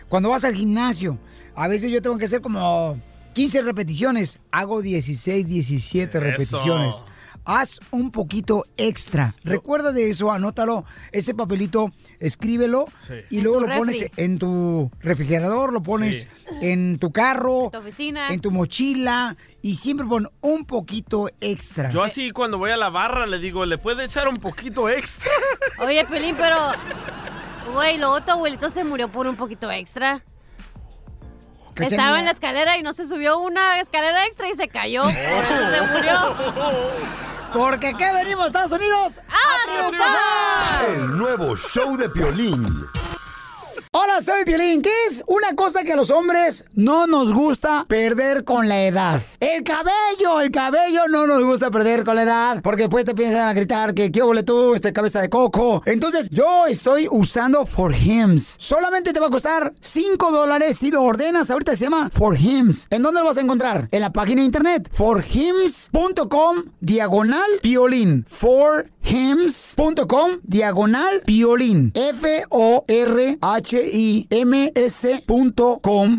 [0.08, 1.20] Cuando vas al gimnasio,
[1.56, 2.98] a veces yo tengo que hacer como
[3.34, 4.40] 15 repeticiones.
[4.52, 7.06] Hago 16, 17 repeticiones.
[7.50, 9.34] Haz un poquito extra.
[9.46, 10.84] Recuerda de eso, anótalo,
[11.14, 11.90] ese papelito,
[12.20, 13.14] escríbelo Sí.
[13.30, 16.28] y En luego lo pones en tu refrigerador, lo pones Sí.
[16.62, 18.28] en tu carro, Tu oficina.
[18.34, 21.90] en tu mochila y siempre pon un poquito extra.
[21.90, 25.32] Yo así cuando voy a la barra le digo, ¿le puede echar un poquito extra?
[25.80, 26.58] Oye, Pelín, pero...
[27.74, 30.22] Güey, luego tu abuelito se murió por un poquito extra.
[31.78, 35.04] Estaba en la escalera y no se subió una escalera extra y se cayó.
[35.04, 36.36] Por eso se murió.
[37.54, 39.20] Porque ¿qué venimos, Estados Unidos?
[39.30, 40.90] ¡A triunfar!
[40.90, 42.66] El nuevo show de Piolín.
[44.00, 44.84] Hola, soy Piolín.
[44.84, 49.24] ¿Qué es una cosa que a los hombres no nos gusta perder con la edad?
[49.40, 52.62] El cabello, el cabello no nos gusta perder con la edad.
[52.62, 55.82] Porque después te piensan a gritar que qué ole tú, este cabeza de coco.
[55.88, 58.58] Entonces, yo estoy usando For Hims.
[58.60, 61.50] Solamente te va a costar 5 dólares si lo ordenas.
[61.50, 62.86] Ahorita se llama For Hims.
[62.92, 63.90] ¿En dónde lo vas a encontrar?
[63.90, 64.90] En la página de internet.
[64.92, 68.28] forhims.com diagonal piolín.
[69.08, 71.92] forhims.com diagonal piolín.
[71.96, 73.36] F-O-R-H-I-M-S.com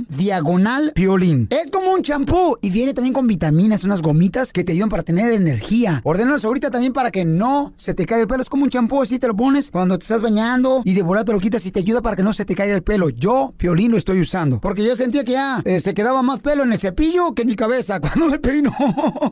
[0.09, 1.49] diagonal piolín.
[1.51, 5.03] Es como un champú y viene también con vitaminas, unas gomitas que te ayudan para
[5.03, 6.01] tener energía.
[6.05, 8.43] Ordenalos ahorita también para que no se te caiga el pelo.
[8.43, 11.26] Es como un champú, así te lo pones cuando te estás bañando y de volada
[11.26, 13.11] te lo quitas y te ayuda para que no se te caiga el pelo.
[13.11, 14.61] Yo, piolín, lo estoy usando.
[14.61, 17.49] Porque yo sentía que ya eh, se quedaba más pelo en el cepillo que en
[17.49, 18.74] mi cabeza cuando me peino.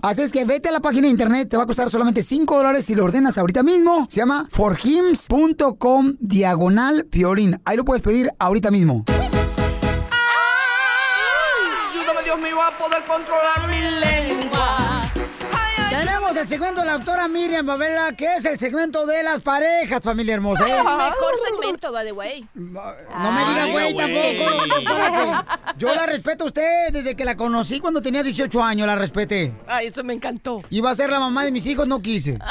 [0.02, 2.54] Así es que vete a la página de internet, te va a costar solamente 5
[2.54, 4.06] dólares si lo ordenas ahorita mismo.
[4.08, 7.60] Se llama forhims.com diagonal piolín.
[7.64, 9.04] Ahí lo puedes pedir ahorita mismo.
[11.90, 14.55] Ayúdame, Dios mío, a poder controlar mi lengua.
[16.36, 20.02] Tenemos el segmento de la doctora Miriam Babela, que es el segmento de las parejas,
[20.02, 20.68] familia hermosa.
[20.68, 20.82] ¿eh?
[20.82, 22.46] Mejor segmento, by the way.
[22.54, 27.36] No me digan güey tampoco, doctora, que yo la respeto a usted desde que la
[27.36, 29.54] conocí cuando tenía 18 años, la respeté.
[29.66, 30.60] Ay, eso me encantó.
[30.68, 32.38] Iba a ser la mamá de mis hijos, no quise.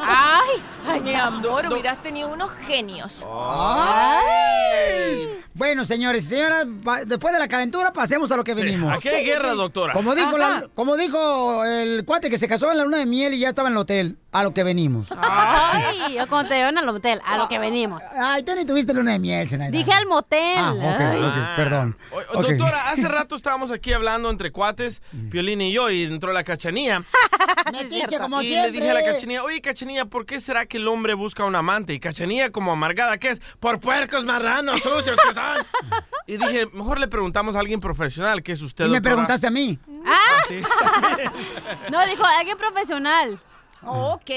[0.00, 3.24] Ay, ay, mi amor, hubieras tenido unos genios.
[3.28, 5.28] Ay.
[5.58, 6.66] Bueno, señores y señoras,
[7.06, 8.96] después de la calentura pasemos a lo que venimos.
[8.96, 9.92] Aquí hay guerra, doctora.
[9.92, 13.34] Como dijo, la- como dijo el cuate que se casó en la luna de miel
[13.34, 15.08] y ya estaba en el hotel, a lo que venimos.
[15.20, 18.02] Ay, yo cuando te llevan al motel, a lo que venimos.
[18.16, 19.76] Ay, tú ni tuviste luna de miel, Zenaida.
[19.76, 20.58] Dije al motel.
[20.58, 21.96] Ah, ok, ok, perdón.
[22.12, 22.46] O- Ok.
[22.46, 27.02] Doctora, hace rato estábamos aquí hablando entre cuates, Piolín y yo, y entró la cachanía.
[27.72, 28.70] Metiche como y siempre.
[28.70, 31.54] le dije a la cachanía, oye, cachanía, ¿por qué será que el hombre busca un
[31.56, 31.92] amante?
[31.94, 35.47] Y cachanía, como amargada que es, por puercos marranos, sucios que son.
[36.26, 39.14] Y dije, mejor le preguntamos a alguien profesional, que es usted, Y me doctora.
[39.14, 39.78] preguntaste a mí.
[40.04, 40.44] Ah,
[41.90, 43.40] No, dijo alguien profesional.
[43.80, 44.28] Ok,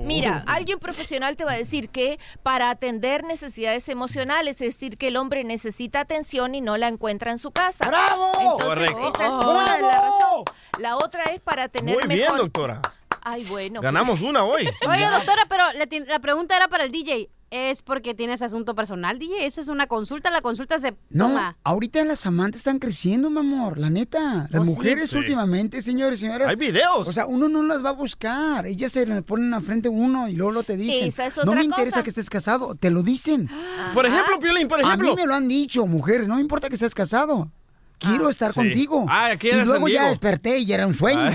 [0.00, 5.08] mira, alguien profesional te va a decir que para atender necesidades emocionales, es decir, que
[5.08, 7.86] el hombre necesita atención y no la encuentra en su casa.
[7.88, 8.32] ¡Bravo!
[8.40, 9.08] Entonces, Correcto.
[9.14, 9.50] esa es ¡Bravo!
[9.52, 10.44] una de las razones.
[10.78, 12.38] La otra es para tener Muy bien, mejor...
[12.38, 12.80] doctora.
[13.28, 13.80] Ay, bueno.
[13.80, 14.62] Ganamos una hoy.
[14.88, 15.64] Oye, doctora, pero
[16.06, 17.28] la pregunta era para el DJ.
[17.50, 19.46] ¿Es porque tienes asunto personal, DJ?
[19.46, 20.30] Esa es una consulta.
[20.30, 21.56] La consulta se No, toma.
[21.64, 24.46] ahorita las amantes están creciendo, mi amor, la neta.
[24.50, 25.16] Las ¿Oh, mujeres Sí.
[25.16, 26.48] últimamente, señores y señoras.
[26.48, 27.06] Hay videos.
[27.06, 28.66] O sea, uno no las va a buscar.
[28.66, 31.06] Ellas se le ponen a frente uno y luego lo te dicen.
[31.08, 32.74] Esa es no otra me interesa que estés casado.
[32.76, 33.48] Te lo dicen.
[33.94, 35.10] Por ejemplo, Piolín, por A ejemplo.
[35.10, 36.26] mí me lo han dicho, mujeres.
[36.28, 37.50] No me importa que estés casado.
[37.98, 38.60] Quiero estar Sí.
[38.60, 39.06] contigo.
[39.08, 41.30] Ah, aquí y luego ya desperté y era un sueño.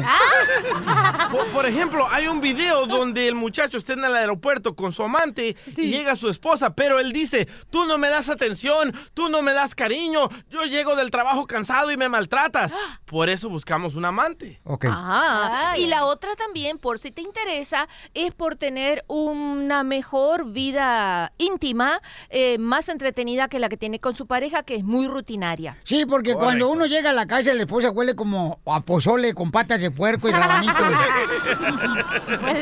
[1.32, 5.04] Por, por ejemplo, hay un video donde el muchacho está en el aeropuerto con su
[5.04, 9.42] amante y llega su esposa, pero él dice, tú no me das atención, tú no
[9.42, 12.74] me das cariño, yo llego del trabajo cansado y me maltratas.
[13.06, 14.62] Por eso buscamos un amante.
[14.64, 14.86] Ok.
[14.86, 15.78] Ajá.
[15.78, 22.02] Y la otra también, por si te interesa, es por tener una mejor vida íntima,
[22.30, 25.78] eh, más entretenida que la que tiene con su pareja, que es muy rutinaria.
[25.84, 29.52] Sí, porque cuando uno llega a la casa, la esposa huele como a pozole con
[29.52, 30.31] patas de puerco y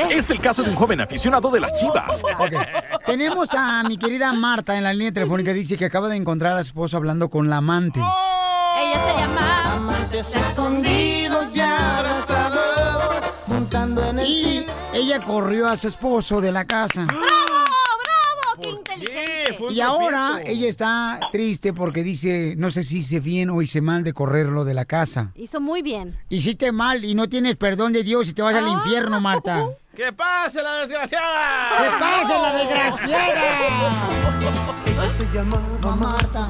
[0.09, 2.23] Es el caso de un joven aficionado de las chivas.
[2.37, 2.53] Ok.
[3.05, 5.53] Tenemos a mi querida Marta en la línea telefónica.
[5.53, 7.99] Dice que acaba de encontrar a su esposo hablando con la amante.
[7.99, 9.75] Ella se llama...
[9.75, 16.65] Amantes escondidos ya abrazados, montando en el Y ella corrió a su esposo de la
[16.65, 17.05] casa.
[17.05, 17.23] ¡Bravo!
[17.23, 18.61] ¡Bravo!
[18.61, 19.38] ¡Qué inteligente!
[19.71, 20.51] Y ahora tropiezo.
[20.51, 24.65] ella está triste porque dice, no sé si hice bien o hice mal de correrlo
[24.65, 25.31] de la casa.
[25.35, 26.17] Hizo muy bien.
[26.29, 29.67] Hiciste mal y no tienes perdón de Dios y te vas al infierno, Marta.
[29.95, 31.69] ¡Que pase la desgraciada!
[31.77, 33.91] ¡Que pase la desgraciada!
[34.87, 36.47] Ella se llamaba Marta.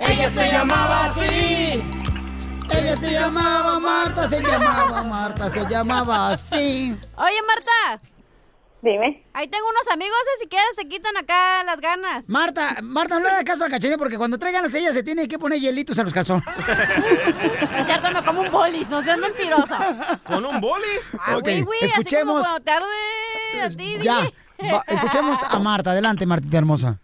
[0.00, 1.82] Ella se llamaba así.
[2.78, 6.96] Ella se llamaba Marta, se llamaba Marta, se llamaba así.
[7.16, 8.02] Oye, Marta.
[8.82, 9.22] Dime.
[9.32, 12.28] Ahí tengo unos amigos, eh, si quieres se quitan acá las ganas.
[12.28, 15.28] Marta, Marta, no le hagas caso a Cachanilla porque cuando trae ganas ella se tiene
[15.28, 16.44] que poner hielitos en los calzones.
[17.78, 20.20] Es cierto, me como un bolis, no seas mentirosa.
[20.26, 21.00] ¿Con un bolis?
[21.18, 22.00] Ah, Ok, güey, güey, así como
[22.40, 22.42] escuchemos.
[22.46, 24.18] cuando te arde a ti, Ya,
[24.74, 25.92] va, escuchemos a Marta.
[25.92, 26.98] Adelante, Martita hermosa.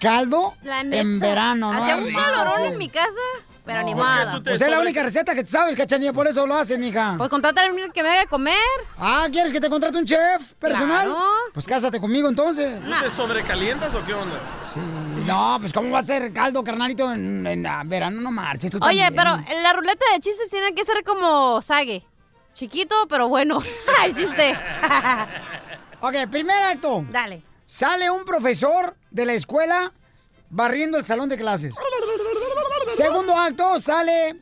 [0.00, 1.72] caldo en verano?
[1.72, 3.08] no Hacía un calorón en mi casa,
[3.64, 4.42] pero ni modo.
[4.42, 7.14] Pues es la única receta que te sabes, cachanilla, por eso lo haces, mija.
[7.16, 8.54] Pues contrátale a un que me haga comer.
[8.98, 11.06] Ah, ¿quieres que te contrate un chef personal?
[11.06, 11.24] Claro.
[11.54, 12.80] Pues cásate conmigo entonces.
[12.82, 14.38] ¿Tú te sobrecalientas o qué onda?
[14.64, 14.80] Sí,
[15.26, 18.20] no, pues ¿cómo va a ser caldo, carnalito, en, en, ah, verano?
[18.20, 19.14] No marches, tú Oye, también.
[19.14, 22.04] pero en la ruleta de chistes tiene que ser como sague.
[22.54, 23.58] Chiquito, pero bueno.
[24.00, 24.58] Ay, chiste.
[26.04, 27.04] Ok, primer acto.
[27.10, 27.44] Dale.
[27.64, 29.92] Sale un profesor de la escuela
[30.50, 31.72] barriendo el salón de clases.
[32.96, 34.36] Segundo acto, sale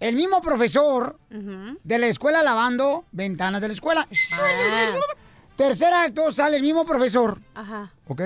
[0.00, 4.08] el mismo profesor de la escuela lavando ventanas de la escuela.
[5.56, 7.92] Tercer acto, sale el mismo profesor, Ajá.
[8.08, 8.22] ¿ok?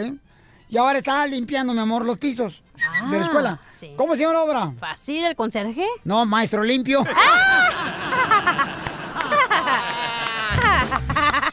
[0.70, 2.62] Y ahora está limpiando, mi amor, los pisos
[3.10, 3.60] de la escuela.
[3.62, 3.94] Ah, sí.
[3.96, 4.72] ¿Cómo se llama la obra?
[4.78, 5.86] Fácil, el conserje.
[6.04, 7.04] No, maestro limpio.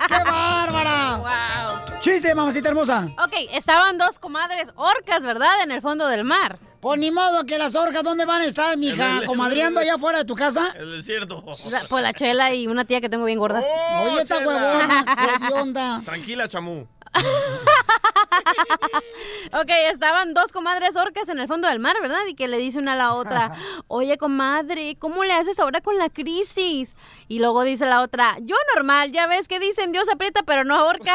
[0.08, 1.18] ¡Qué bárbara!
[1.18, 2.00] Wow.
[2.02, 3.08] Chiste, mamacita hermosa.
[3.24, 5.62] Ok, estaban dos comadres orcas, ¿verdad?
[5.64, 6.60] En el fondo del mar.
[6.86, 9.22] Pues ni modo que las orcas, ¿dónde van a estar, mija?
[9.26, 10.68] ¿Comadreando allá afuera de tu casa?
[10.78, 11.44] El desierto.
[11.72, 13.64] La- Pues la chela y una tía que tengo bien gorda.
[14.04, 15.04] Oye, esta huevona,
[15.48, 16.04] qué onda.
[16.06, 16.86] Tranquila, chamú.
[19.52, 22.20] Ok, estaban dos comadres orcas en el fondo del mar, ¿verdad?
[22.30, 23.56] Y que le dice una a la otra,
[23.88, 26.96] oye, comadre, ¿cómo le haces ahora con la crisis?
[27.28, 30.76] Y luego dice la otra, yo normal, ya ves que dicen Dios aprieta pero no
[30.76, 31.14] ahorca.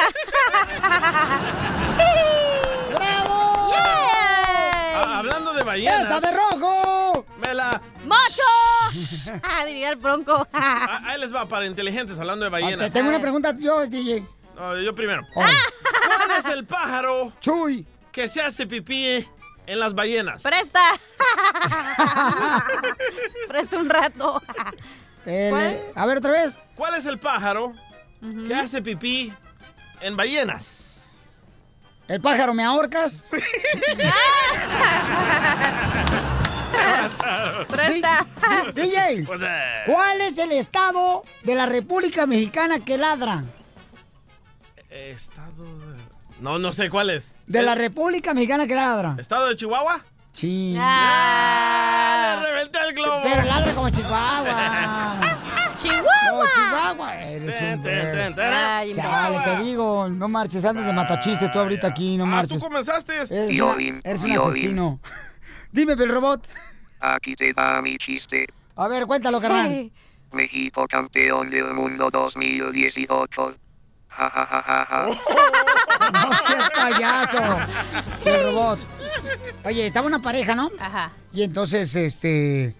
[2.96, 3.70] ¡Bravo!
[5.54, 7.26] ¡Rosa de rojo!
[7.44, 7.80] Mela.
[8.04, 8.20] ¡Mocho!
[9.42, 10.46] Ah, diría el bronco.
[10.52, 12.92] Ah, Ahí les va para inteligentes, hablando de Te ballenas.
[12.92, 14.26] tengo una pregunta yo, DJ.
[14.56, 15.22] No, yo primero.
[15.34, 15.42] Oh.
[15.42, 17.86] ¿Cuál es el pájaro Chuy.
[18.12, 19.26] que se hace pipí
[19.66, 20.42] en las ballenas?
[20.42, 20.80] ¡Presta!
[23.48, 24.42] Presta un rato.
[25.24, 25.80] El- ¿Cuál?
[25.94, 26.58] A ver, otra vez.
[26.74, 27.72] ¿Cuál es el pájaro
[28.46, 29.32] que hace pipí
[30.00, 30.79] en ballenas?
[32.10, 33.22] ¿El pájaro me ahorcas?
[37.68, 38.26] ¡Presta!
[38.74, 43.44] Di- DJ, Pues, eh, ¿cuál es el estado de la República Mexicana que ladra?
[44.90, 46.00] Estado de...
[46.40, 47.28] No, no sé cuál es.
[47.46, 49.14] De la República Mexicana que ladra.
[49.18, 50.00] ¿Estado de Chihuahua?
[50.32, 50.74] Sí.
[50.78, 52.40] ¡Ah!
[52.42, 53.20] ¡Le reventé el globo!
[53.22, 55.36] Pero ladra como Chihuahua.
[55.82, 56.32] ¡Chihuahua!
[56.32, 57.20] No, Chihuahua.
[57.22, 57.66] Eres un...
[57.68, 58.52] Ten, ten, ten, ten.
[58.54, 62.58] Ay, Chale, te digo, no marches, antes de matachistes tú ahorita aquí, no Ah, marches.
[62.58, 63.14] tú comenzaste.
[63.16, 65.00] Eres, un asesino.
[65.72, 66.46] Dime, el robot.
[67.00, 68.46] Aquí te va mi chiste.
[68.76, 69.90] A ver, cuéntalo, carnal.
[70.32, 73.54] México campeón del mundo 2018.
[74.08, 75.06] Ja, ja, ja, ja, ja.
[76.12, 77.38] No seas payaso.
[78.24, 78.78] El robot.
[79.64, 80.70] Oye, estaba una pareja, ¿no?
[80.80, 81.12] Ajá.
[81.32, 82.74] Y entonces, este,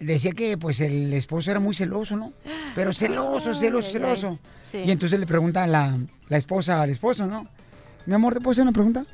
[0.00, 2.32] decía que pues el esposo era muy celoso, ¿no?
[2.74, 4.28] Pero celoso, celoso, Ay, celoso.
[4.28, 4.78] ay, sí.
[4.84, 5.96] Y entonces le pregunta la,
[6.28, 7.46] la esposa al esposo, ¿no?
[8.06, 9.04] Mi amor, ¿te puedo hacer una pregunta?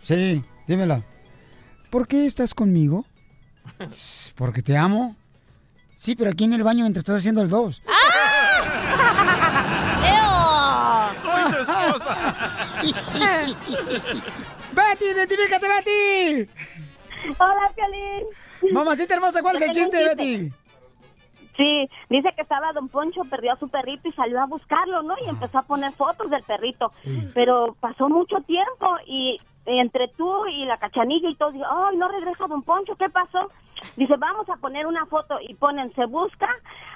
[0.00, 1.02] Sí, dímela.
[1.90, 3.04] ¿Por qué estás conmigo?
[4.36, 5.16] Porque te amo.
[5.96, 7.82] Sí, pero aquí en el baño mientras estás haciendo el dos.
[11.22, 12.16] Tú y tu esposa.
[14.72, 16.50] ¡Betty, identifícate, Betty!
[17.38, 18.24] Hola, Piolín.
[18.70, 20.48] Mamacita hermosa, ¿cuál es el chiste, un Betty?
[21.56, 25.14] Sí, dice que estaba Don Poncho, perdió a su perrito y salió a buscarlo, ¿no?
[25.24, 26.90] Y empezó a poner fotos del perrito.
[27.34, 29.36] Pero pasó mucho tiempo y
[29.66, 33.50] entre tú y la cachanilla y todo, digo, ay, no regresa Don Poncho, ¿qué pasó?
[33.96, 36.48] Dice, vamos a poner una foto y ponen, se busca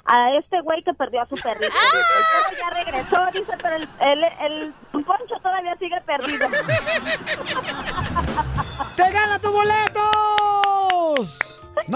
[0.05, 1.65] a este güey que perdió a su perrito.
[1.67, 6.47] Dice, "El perro ya regresó, dice, pero el, el, el Don Poncho todavía sigue perdido.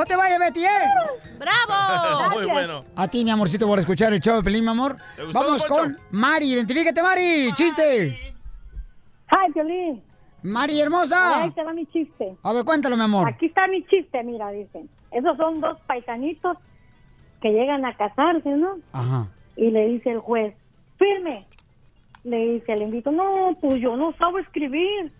[0.01, 0.69] No te vayas, Betty, ¿eh?
[1.37, 2.31] ¡Bravo!
[2.35, 2.83] Muy bueno.
[2.95, 4.95] A ti, mi amorcito, por escuchar el show de Pelín, mi amor.
[5.15, 5.75] ¿Te gustó, Vamos Poncho?
[5.75, 6.53] con Mari.
[6.53, 7.51] Identifícate, Mari.
[7.53, 8.33] Chiste.
[9.27, 10.01] Ay, Piolín.
[10.41, 11.43] Mari, hermosa.
[11.43, 12.35] Ahí te va mi chiste.
[12.41, 13.27] A ver, cuéntalo, mi amor.
[13.29, 14.89] Aquí está mi chiste, mira, dicen.
[15.11, 16.57] Esos son dos paisanitos
[17.39, 18.77] que llegan a casarse, ¿no?
[18.93, 19.27] Ajá.
[19.55, 20.55] Y le dice el juez,
[20.97, 21.45] firme.
[22.23, 25.11] Le dice el invito, no, pues yo no sabo escribir.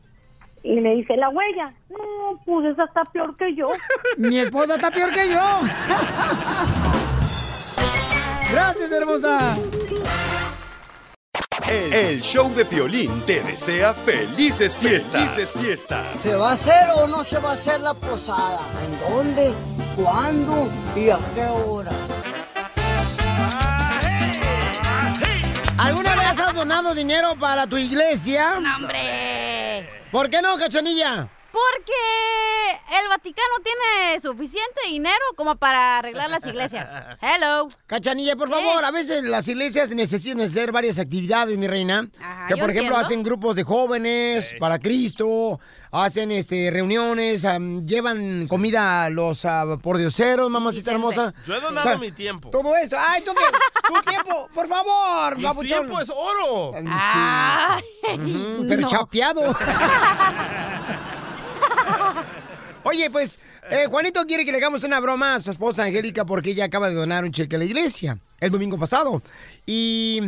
[0.64, 3.68] Y le dice la huella, no, pues esa está peor que yo.
[4.18, 5.60] Mi esposa está peor que yo.
[8.52, 9.58] Gracias, hermosa.
[11.68, 15.22] El, el show de Piolín te desea felices fiestas.
[15.22, 16.20] Felices fiestas.
[16.20, 18.60] ¿Se va a hacer o no se va a hacer la posada?
[18.86, 19.54] ¿En dónde?
[19.96, 20.70] ¿Cuándo?
[20.96, 21.92] ¿Y a qué hora?
[25.78, 28.60] ¿Alguna vez has donado dinero para tu iglesia?
[28.60, 30.01] ¡No, hombre!
[30.12, 31.30] ¿Por qué no, cachanilla?
[31.52, 36.90] Porque el Vaticano tiene suficiente dinero como para arreglar las iglesias.
[37.22, 37.68] Hello.
[37.88, 42.08] Cachanilla, por favor, a veces las iglesias necesitan hacer varias actividades, mi reina.
[42.22, 42.98] Ajá, que yo por ejemplo entiendo.
[42.98, 45.60] hacen grupos de jóvenes para Cristo,
[45.92, 47.46] hacen este reuniones,
[47.86, 51.34] llevan comida a los ah, pordioseros, mamacita hermosa.
[51.46, 52.50] Yo he donado O sea, mi tiempo.
[52.50, 52.96] Todo eso.
[52.98, 53.94] Ay, tú qué?
[53.94, 55.80] Tu tiempo, por favor, Mi babuchón.
[55.88, 56.72] tiempo es oro.
[56.78, 56.86] Sí.
[56.88, 57.84] Ay,
[58.70, 58.88] pero no.
[58.88, 59.56] chapeado.
[62.84, 66.52] Oye, pues, eh, Juanito quiere que le hagamos una broma a su esposa Angélica porque
[66.52, 69.22] ella acaba de donar un cheque a la iglesia el domingo pasado.
[69.66, 70.22] Y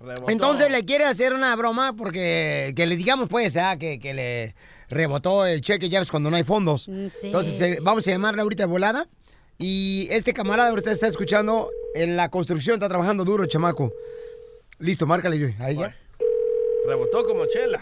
[0.00, 0.30] Rebotó.
[0.30, 4.54] entonces le quiere hacer una broma porque que le digamos, pues, ah, que, que le
[4.88, 6.88] rebotó el cheque, ya ves, cuando no hay fondos.
[6.88, 7.26] Mm, sí.
[7.26, 9.08] Entonces, eh, vamos a llamarle ahorita de volada.
[9.58, 13.92] Y este camarada ahorita está escuchando en la construcción, está trabajando duro, chamaco.
[14.78, 15.96] Listo, márcale a ella.
[16.86, 17.80] Rebotó como chela.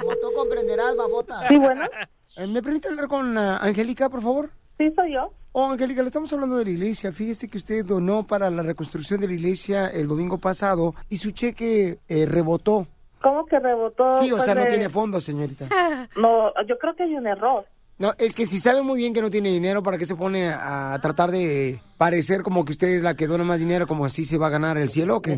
[0.00, 1.48] Como tú comprenderás, babota.
[1.48, 1.88] Sí, bueno.
[2.36, 4.50] Eh, ¿Me permite hablar con ah, Angélica, por favor?
[4.78, 5.32] Sí, soy yo.
[5.52, 7.12] Oh, Angélica, le estamos hablando de la iglesia.
[7.12, 11.30] Fíjese que usted donó para la reconstrucción de la iglesia el domingo pasado y su
[11.30, 12.86] cheque eh, rebotó.
[13.22, 14.22] ¿Cómo que rebotó?
[14.22, 15.68] Sí, o sea, no tiene fondos, señorita.
[16.16, 17.64] No, yo creo que hay un error.
[17.98, 20.50] No, es que si sabe muy bien que no tiene dinero, ¿para qué se pone
[20.50, 24.24] a tratar de parecer como que usted es la que dona más dinero, como así
[24.24, 25.36] se va a ganar el cielo o qué?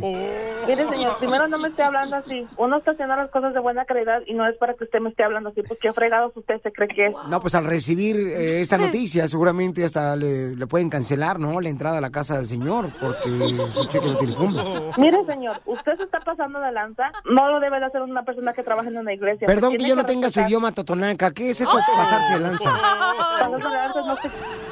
[0.67, 2.47] Mire, señor, primero no me esté hablando así.
[2.57, 5.11] Uno está haciendo las cosas de buena calidad y no es para que usted me
[5.11, 7.15] esté hablando así, porque fregados usted se cree que es.
[7.31, 11.61] No, pues al recibir eh, esta noticia, seguramente hasta le, le pueden cancelar, ¿no?
[11.61, 13.31] La entrada a la casa del señor, porque
[13.71, 14.99] su cheque no tiene fondos.
[14.99, 17.13] Mire, señor, usted se está pasando de lanza.
[17.25, 19.47] No lo debe de hacer una persona que trabaja en una iglesia.
[19.47, 21.31] Perdón que yo no tenga su idioma totonaca.
[21.31, 22.71] ¿Qué es eso, pasarse de lanza?
[22.71, 24.17] Pasarse de lanza no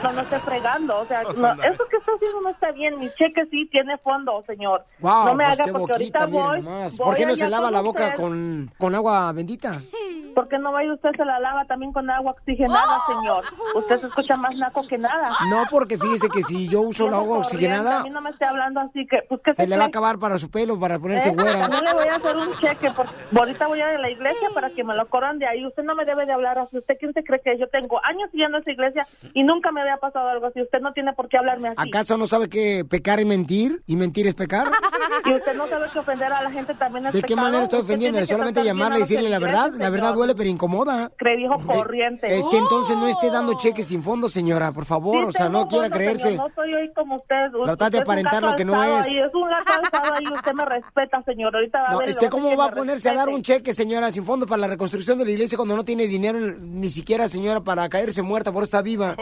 [0.03, 0.99] no, no esté fregando.
[0.99, 2.99] O sea, no, eso que está haciendo no está bien.
[2.99, 4.85] Mi cheque sí tiene fondo, señor.
[5.01, 6.61] Wow, no me pues haga porque boquita, ahorita voy.
[6.61, 9.81] voy ¿Por qué no se lava la boca con, con agua bendita?
[10.37, 13.43] ¿Por qué no vaya usted se la lava también con agua oxigenada, señor?
[13.75, 15.35] Usted se escucha más naco que nada.
[15.49, 18.45] No, porque fíjese que si yo uso la agua oxigenada, A mí no me esté
[18.45, 21.31] hablando así que, pues, ¿qué se le va a acabar para su pelo, para ponerse
[21.31, 21.33] ¿Eh?
[21.33, 21.63] güera.
[21.63, 22.91] También le voy a hacer un cheque.
[22.95, 25.65] Porque ahorita voy a ir a la iglesia para que me lo corran de ahí.
[25.65, 26.77] Usted no me debe de hablar así.
[26.77, 27.59] ¿Usted quién se cree que es?
[27.59, 30.61] yo tengo años yendo a esa iglesia y nunca me había pasado algo así?
[30.61, 31.77] Usted no tiene por qué hablarme así.
[31.89, 34.71] ¿Acaso no sabe que pecar es mentir y mentir es pecar?
[35.25, 37.43] Y usted no sabe que ofender a la gente también es ¿De qué pecado.
[37.47, 38.25] manera estoy ofendiendo?
[38.27, 39.73] Solamente llamarle y decirle la verdad.
[39.77, 41.11] La verdad duele, pero incomoda.
[41.17, 42.39] Cree viejo corriente.
[42.39, 45.19] Es que entonces no esté dando cheques sin fondo, señora, por favor.
[45.19, 46.29] Sí o sea, no quiera fondo, creerse.
[46.29, 47.51] señor, No soy hoy como usted.
[47.65, 49.07] Tratar de aparentar lo que no es.
[49.07, 50.25] ahí, Es un ahí.
[50.33, 51.55] Usted me respeta, señor.
[51.55, 52.09] Ahorita va a ver.
[52.09, 54.61] y es que cómo va a ponerse a dar un cheque, señora, sin fondo para
[54.61, 58.53] la reconstrucción de la iglesia cuando no tiene dinero ni siquiera, señora, para caerse muerta,
[58.53, 59.17] por estar viva.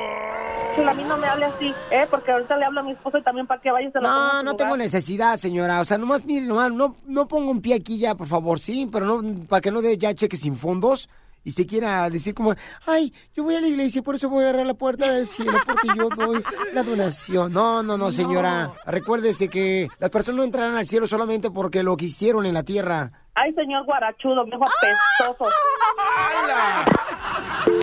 [0.76, 2.04] Pues a mí no me hable así, ¿eh?
[2.10, 4.02] Porque ahorita le hablo a mi esposo y también para que vaya y se lo
[4.02, 4.56] ponga en No, no lugar.
[4.56, 5.80] tengo necesidad, señora.
[5.80, 8.88] O sea, nomás, mire, nomás, no, no pongo un pie aquí ya, por favor, sí,
[8.92, 11.08] pero no, para que no dé ya cheques sin fondos
[11.46, 12.54] y se quiera decir como,
[12.86, 15.58] ay, yo voy a la iglesia, por eso voy a agarrar la puerta del cielo,
[15.66, 17.52] porque yo doy la donación.
[17.52, 18.72] No, no, no, señora.
[18.86, 22.62] Recuérdese que las personas no entrarán al cielo solamente porque lo que hicieron en la
[22.62, 23.12] tierra.
[23.34, 25.50] Ay, señor guarachudo, viejo apestoso.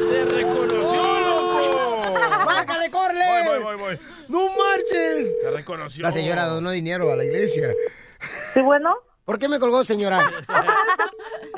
[0.09, 1.30] ¡Te reconoció!
[2.89, 3.25] ¡Márcale, córrele!
[3.49, 3.99] Voy, voy, voy, voy.
[4.29, 5.35] ¡No marches!
[5.41, 6.03] Te reconoció.
[6.03, 7.73] La señora donó dinero a la iglesia.
[8.53, 8.95] ¿Sí, bueno?
[9.25, 10.19] ¿Por qué me colgó, señora?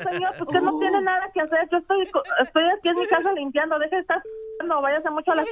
[0.04, 1.66] Señor, usted no tiene nada que hacer.
[1.72, 3.78] Yo estoy, co- estoy aquí en mi casa limpiando.
[3.78, 4.22] Deje de estar...
[4.66, 5.44] No, váyase mucho a la...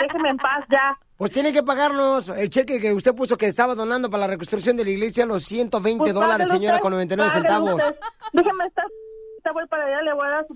[0.00, 0.98] Déjeme en paz ya.
[1.16, 4.76] Pues tiene que pagarnos el cheque que usted puso que estaba donando para la reconstrucción
[4.76, 7.74] de la iglesia, los 120 Pues dólares, señora, usted, con 99 páguelo centavos.
[7.82, 7.96] usted.
[8.32, 8.84] Déjeme estar...
[9.42, 10.54] Te voy para allá, le voy a dar su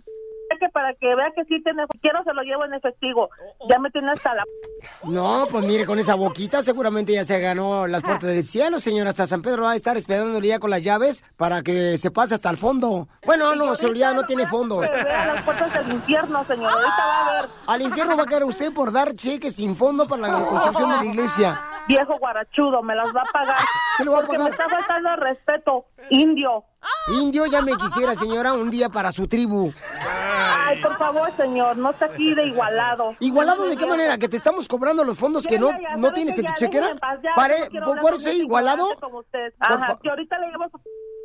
[0.55, 1.84] cheque para que vea que sí tiene...
[1.92, 3.28] Si quiero, se lo llevo en efectivo.
[3.68, 4.44] Ya me tiene hasta la...
[5.05, 9.11] No, pues mire, con esa boquita seguramente ya se ganó las puertas del cielo, señora.
[9.11, 12.34] Hasta San Pedro va a estar esperándole ya con las llaves para que se pase
[12.34, 13.09] hasta el fondo.
[13.24, 14.80] Bueno, no, seguridad no tiene fondo.
[14.80, 16.72] Que vea las puertas del infierno, señor.
[16.72, 17.50] Ahorita va a ver.
[17.66, 20.96] Al infierno va a caer usted por dar cheques sin fondo para la reconstrucción de
[20.96, 21.61] la iglesia.
[21.89, 23.59] Viejo guarachudo, me las va a pagar.
[23.99, 24.51] ¿Qué le va a Porque pagar?
[24.51, 26.64] me está faltando el respeto, indio.
[27.20, 29.72] Indio ya me quisiera, señora, un día para su tribu.
[30.07, 33.14] Ay, por favor, señor, no está aquí de igualado.
[33.20, 34.18] ¿Igualado de qué manera?
[34.18, 36.47] ¿Que te estamos cobrando los fondos que no, Ya, ya, ya, no ¿sabe tienes en
[36.47, 36.97] tu chequera?
[37.37, 38.87] Pare- ¿Por, por ser igualado?
[39.01, 39.53] como usted.
[39.61, 40.78] Ajá, que ahorita le llevo su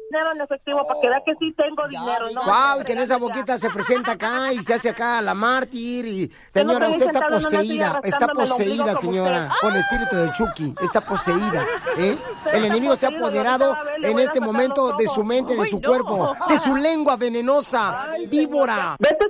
[0.10, 2.30] dinero en efectivo para que vea que sí tengo dinero.
[2.34, 2.44] ¿no?
[2.44, 6.28] Wow, que en esa boquita se presenta acá y se hace acá la mártir y
[6.56, 9.60] no señora, usted está poseída, está poseída, señora, usted.
[9.62, 11.66] con el espíritu de Chucky, está poseída,
[11.98, 12.18] ¿eh?
[12.54, 16.58] El enemigo se ha apoderado en este momento de su mente, de su cuerpo, de
[16.60, 18.96] su lengua venenosa, víbora.
[19.00, 19.26] Vete,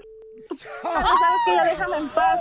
[0.57, 1.05] ¿sabes
[1.45, 2.39] que ya déjame en paz?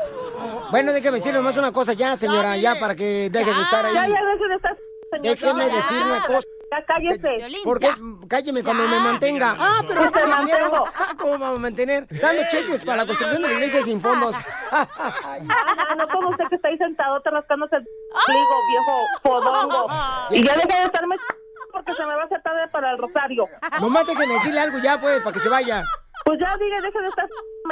[0.70, 3.94] Bueno, déjeme decirle más una cosa ya, señora, ya para que deje de estar ahí.
[3.94, 4.78] Ya, ya, deje de estar,
[5.10, 5.22] señor.
[5.22, 6.48] Déjeme decir una cosa.
[6.70, 7.62] Ya cállese.
[7.64, 7.90] Porque
[8.28, 9.56] cálleme cuando me mantenga.
[9.58, 10.84] Ah, pero no Te tiene dinero.
[10.94, 12.06] Ah, ¿Cómo vamos a mantener?
[12.10, 14.36] Dando cheques para la construcción de la iglesia sin fondos.
[14.70, 17.84] Ajá, no como usted que está ahí sentado te rascándose el
[18.26, 19.86] pliego, viejo podongo.
[20.30, 21.16] Y ya deja de estarme
[21.72, 23.46] porque se me va a hacer tarde para el rosario.
[23.80, 25.84] Nomás déjeme decirle algo ya, pues, para que se vaya.
[26.28, 27.26] Pues ya diga, deje de estar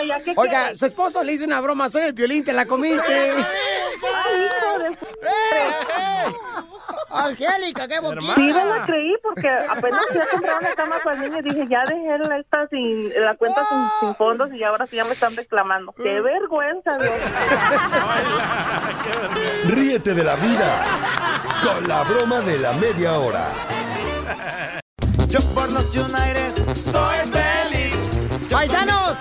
[0.08, 3.12] ya qué Oiga, su esposo le hizo una broma, soy el violín, te la comiste.
[3.12, 4.96] Ay, hijo de
[7.10, 8.34] Angélica, qué boquita.
[8.34, 11.66] Sí, me la creí porque apenas fui a comprar una cama para niño y dije,
[11.68, 15.12] ya dejé la, esta sin, la cuenta sin, sin fondos y ahora sí ya me
[15.12, 15.92] están reclamando.
[15.92, 17.12] ¡Qué vergüenza, Dios!
[19.68, 20.82] Ríete de la vida
[21.62, 23.50] con la broma de la media hora.
[25.28, 27.65] Yo por los United soy feliz.
[28.50, 29.16] Paisanos,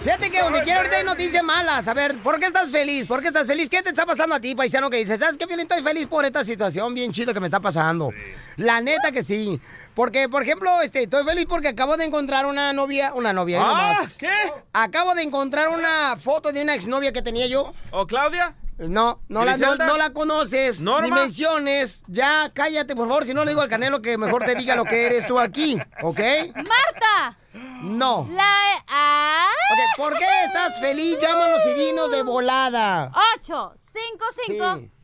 [0.00, 1.88] fíjate que donde quiera ahorita hay noticias malas.
[1.88, 3.06] A ver, ¿por qué estás feliz?
[3.06, 3.68] ¿Por qué estás feliz?
[3.68, 5.18] ¿Qué te está pasando a ti, paisano, que dices?
[5.18, 5.66] ¿Sabes qué, Piolín?
[5.68, 8.10] Estoy feliz por esta situación bien chido que me está pasando.
[8.56, 9.60] La neta que sí.
[9.94, 13.92] Porque, por ejemplo, este, estoy feliz porque acabo de encontrar una novia, una novia, Ah,
[13.94, 14.16] nomás.
[14.16, 14.30] ¿qué?
[14.72, 17.72] Acabo de encontrar una foto de una exnovia que tenía yo.
[17.90, 18.54] ¿O Claudia?
[18.78, 20.80] No, no la, no, no la conoces.
[20.80, 21.04] ¿Norma?
[21.08, 22.04] Ni menciones.
[22.06, 23.24] Ya, cállate, por favor.
[23.24, 25.76] Si no le digo al Canelo que mejor te diga lo que eres tú aquí,
[26.00, 26.20] ¿ok?
[26.54, 27.36] ¡Marta!
[27.80, 28.26] No.
[28.30, 28.84] La...
[28.88, 29.48] Ah.
[29.72, 31.18] Ok, ¿por qué estás feliz?
[31.18, 33.12] Llámanos y dinos de volada.
[33.36, 34.97] 8, 5, 5, 570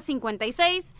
[0.00, 0.94] 56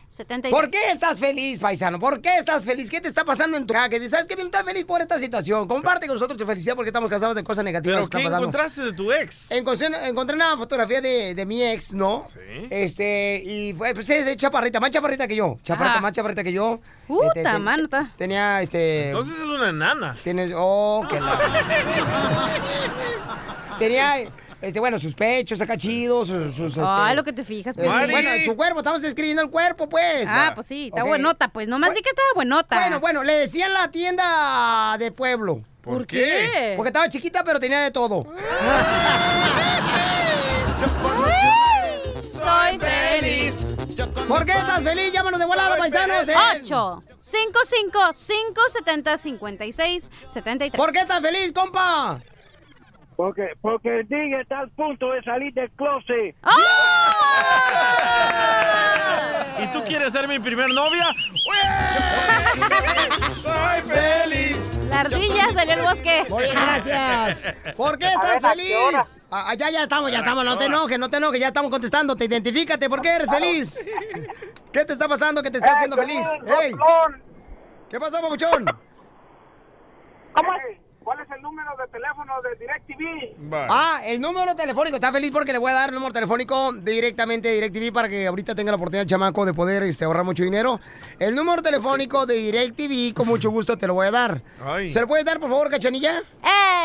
[0.51, 1.99] ¿Por qué estás feliz, paisano?
[1.99, 2.91] ¿Por qué estás feliz?
[2.91, 3.91] ¿Qué te está pasando en tu casa?
[4.09, 4.35] ¿sabes qué?
[4.35, 5.69] Bien, estás feliz por esta situación.
[5.69, 8.33] Comparte con nosotros tu felicidad porque estamos cansados de cosas negativas ¿Pero que qué están
[8.33, 8.47] pasando.
[8.49, 9.51] encontraste de tu ex?
[9.51, 12.27] Encontré, encontré una fotografía de, de mi ex, ¿no?
[12.33, 12.39] Sí.
[12.71, 15.59] Este, y fue, pues es de chaparrita, más chaparrita que yo.
[15.63, 16.01] Chaparrita, Ajá.
[16.01, 16.81] más chaparrita que yo.
[17.07, 18.13] Puta, Este, ten- mano, está.
[18.17, 19.09] Tenía, este...
[19.09, 20.17] Entonces es una enana.
[20.23, 21.39] Tienes, oh, que la...
[23.79, 24.15] Tenía,
[24.63, 26.55] este, bueno, sus pechos acá chidos, sus...
[26.55, 28.11] sus, este, Ay, lo que te fijas, este, pues.
[28.11, 30.27] bueno, su cuerpo, estamos describiendo el cuerpo, pues.
[30.29, 31.09] Ah, pues sí, está Ok.
[31.09, 31.69] buenota, pues.
[31.69, 32.79] Nomás di que estaba buenota.
[32.81, 35.63] Bueno, bueno, le decían la tienda de pueblo.
[35.83, 36.51] ¿Por ¿Por qué?
[36.53, 36.73] qué?
[36.77, 38.27] Porque estaba chiquita, pero tenía de todo.
[42.33, 43.55] Soy feliz.
[44.29, 45.13] ¿Por qué estás feliz?
[45.13, 46.29] Llámanos de volada, paisanos.
[46.29, 46.35] eh.
[46.63, 50.77] 8 55 570 56 73.
[50.79, 52.21] ¿Por qué estás feliz, compa?
[53.17, 56.37] Porque, porque el DJ está al punto de salir del closet.
[59.59, 61.07] ¿Y tú quieres ser mi primer novia?
[63.37, 64.87] Soy feliz.
[64.91, 66.27] La ardilla salió al bosque.
[66.29, 67.75] Muy gracias.
[67.75, 68.77] ¿Por qué estás ver, ¿a qué feliz?
[68.77, 69.05] hora?
[69.31, 70.45] Ah, ya, ya estamos, ya estamos.
[70.45, 71.41] No te enojes, no te enojes.
[71.41, 72.17] Ya estamos contestando.
[72.17, 72.91] Te identifícate.
[72.91, 73.89] ¿Por qué eres feliz?
[74.73, 76.27] ¿Qué te está pasando que te está haciendo feliz?
[76.63, 76.73] ¡Ey!
[77.89, 78.67] ¿Qué pasó, papuchón?
[81.07, 83.55] ¿Cuál es el número de teléfono de DirecTV?
[83.71, 84.97] Ah, el número telefónico.
[84.97, 88.27] Está feliz porque le voy a dar el número telefónico directamente de DirecTV para que
[88.27, 90.81] ahorita tenga la oportunidad el chamaco de poder este, ahorrar mucho dinero.
[91.21, 94.43] El número telefónico de DirecTV, con mucho gusto te lo voy a dar.
[94.61, 94.89] Ay.
[94.89, 96.25] ¿Se lo puedes dar, por favor, cachanilla?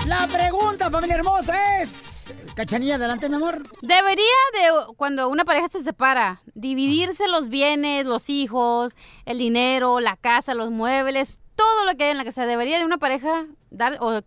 [0.10, 2.34] La pregunta, familia hermosa, es...
[2.56, 3.62] Cachanilla, adelante, mi amor.
[3.84, 8.96] Debería de, cuando una pareja se separa, dividirse los bienes, los hijos,
[9.26, 12.48] el dinero, la casa, los muebles, todo lo que hay en la casa.
[12.48, 14.24] Debería de una pareja dar, o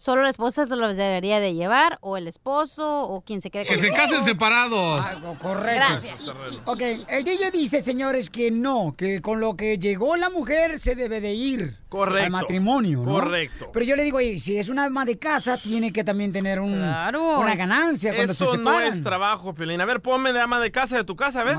[0.00, 3.66] solo la esposa se los debería de llevar, o el esposo, o quien se quede
[3.66, 4.26] con Que se los casen hijos.
[4.26, 5.04] separados.
[5.38, 5.74] Correcto.
[5.76, 6.16] Gracias.
[6.64, 10.94] Ok, el DJ dice, señores, que no, que con lo que llegó la mujer se
[10.94, 12.24] debe de ir Correcto.
[12.24, 13.12] al matrimonio, ¿no?
[13.12, 13.70] Correcto.
[13.74, 16.60] Pero yo le digo, oye, si es una ama de casa, tiene que también tener
[16.60, 18.92] un, una ganancia cuando Eso se no separan.
[18.94, 19.82] es trabajo, Piolín.
[19.82, 21.56] A ver, ponme de ama de casa de tu casa, a ver.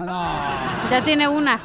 [0.90, 1.60] Ya tiene una.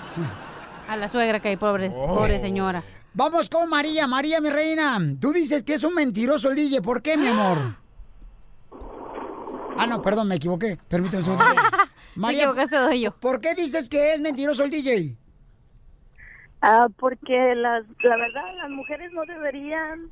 [0.89, 2.15] A la suegra que hay, pobre, Oh.
[2.15, 2.83] pobre señora.
[3.17, 4.07] Vamos con María.
[4.07, 4.99] María, mi reina.
[5.21, 6.83] Tú dices que es un mentiroso el DJ.
[6.83, 7.57] ¿Por qué, mi amor?
[9.79, 10.79] Ah, no, perdón, me equivoqué.
[10.89, 11.45] Permíteme un segundo.
[12.17, 13.11] María, equivocaste, doy yo.
[13.15, 15.15] ¿por qué dices que es mentiroso el DJ?
[16.63, 20.09] Ah, porque las, la verdad las mujeres no deberían,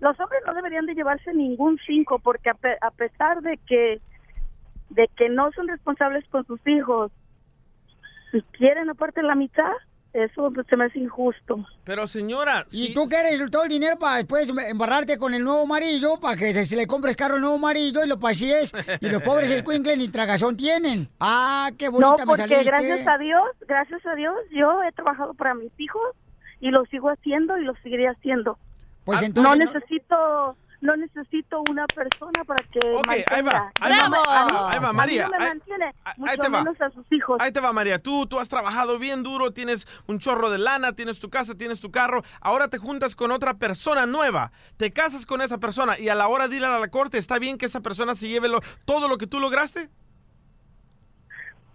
[0.00, 4.00] los hombres no deberían de llevarse ningún cinco, porque a, pe- a pesar de que
[4.90, 7.12] de que no son responsables con sus hijos
[8.32, 9.70] y quieren aparte la mitad,
[10.14, 11.66] eso se me hace injusto.
[11.84, 16.18] Pero señora, ¿Y tú quieres todo el dinero para después embarrarte con el nuevo marido?
[16.20, 18.72] Para que se le compres carro al nuevo marido y lo pasees.
[19.00, 21.08] Y los pobres escuincles ni tragazón tienen.
[21.20, 22.64] Ah, qué No, bonita me porque saliste.
[22.64, 26.02] gracias a Dios, gracias a Dios, yo he trabajado para mis hijos
[26.60, 28.56] y lo sigo haciendo y lo seguiré haciendo.
[29.04, 33.52] Pues no entonces no- necesito no necesito una persona para que Ok, ahí mantenga.
[33.52, 34.06] va, ahí va,
[34.70, 36.58] ahí va, ahí María, no me ahí- mantiene, ahí mucho te va.
[36.62, 37.38] menos a sus hijos.
[37.40, 37.98] Ahí te va, María.
[37.98, 41.80] Tú, tú has trabajado bien duro, tienes un chorro de lana, tienes tu casa, tienes
[41.80, 42.22] tu carro.
[42.42, 44.52] Ahora te juntas con otra persona nueva.
[44.76, 47.38] Te casas con esa persona y a la hora de ir a la corte, ¿está
[47.38, 49.88] bien que esa persona se lleve lo- todo lo que tú lograste?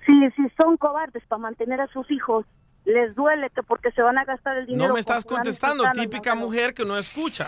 [0.05, 2.45] Si, si son cobardes para mantener a sus hijos,
[2.85, 4.87] les duele que porque se van a gastar el dinero.
[4.87, 6.41] No me estás contestando, típica no.
[6.41, 7.45] mujer que no escucha.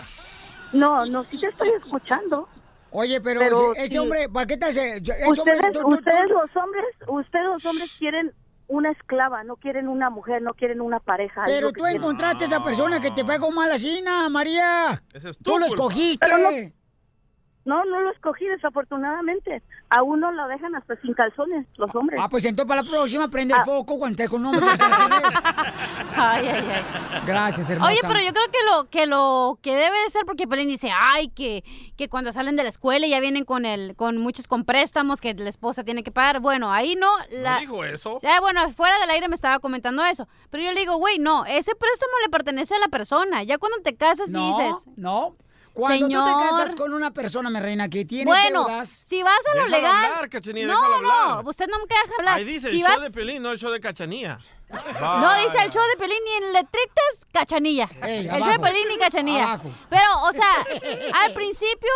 [0.72, 2.48] No, no, sí te estoy escuchando.
[2.90, 3.98] Oye, pero, Pero ese sí.
[3.98, 4.96] hombre, ¿para qué te hace?
[4.98, 8.32] ese hombre, Ustedes, tú- tú- tú- ustedes los hombres, ustedes los hombres quieren
[8.68, 11.44] una esclava, no quieren una mujer, no quieren una pareja.
[11.46, 15.02] Pero lo tú encontraste a esa persona que te pegó mal así, María.
[15.12, 15.82] Ese es tú lo culpa.
[15.84, 16.74] escogiste.
[17.64, 19.62] No- No, no lo escogí desafortunadamente.
[19.88, 22.18] A uno lo dejan hasta sin calzones, los hombres.
[22.22, 23.58] Ah, pues entonces para la próxima prende Ah.
[23.60, 24.66] el foco cuando estés con un hombre.
[26.14, 26.82] Ay, ay, ay.
[27.26, 27.90] Gracias, hermosa.
[27.90, 30.90] Oye, pero yo creo que lo que lo que debe de ser porque Pelín dice,
[30.94, 31.64] "Ay, que,
[31.96, 35.32] que cuando salen de la escuela ya vienen con el con muchos con préstamos que
[35.34, 38.18] la esposa tiene que pagar." Bueno, ahí no la ¿No dijo eso?
[38.28, 40.28] Ah, bueno, fuera del aire me estaba comentando eso.
[40.50, 43.42] Pero yo le digo, güey, no, ese préstamo le pertenece a la persona.
[43.42, 44.76] Ya cuando te casas y No, dices.
[44.96, 45.32] no.
[45.72, 46.24] Cuando Señor.
[46.28, 48.88] tú te casas con una persona, mi reina, que tiene Bueno, deudas...
[48.88, 50.04] si vas a lo Déjalo legal.
[50.12, 51.46] hablar, Cachanilla, no, no, hablar.
[51.46, 52.34] usted no me deja hablar.
[52.38, 54.38] Ahí dice si el vas, show de Pelín, no el show de Cachanía.
[55.00, 57.90] No dice el show de Pelín ni en letritas, cachanilla.
[58.02, 58.58] Ey, el show de.
[58.58, 59.52] Pelín ni cachanilla.
[59.54, 59.74] Abajo.
[59.90, 60.66] Pero, o sea,
[61.24, 61.90] al principio,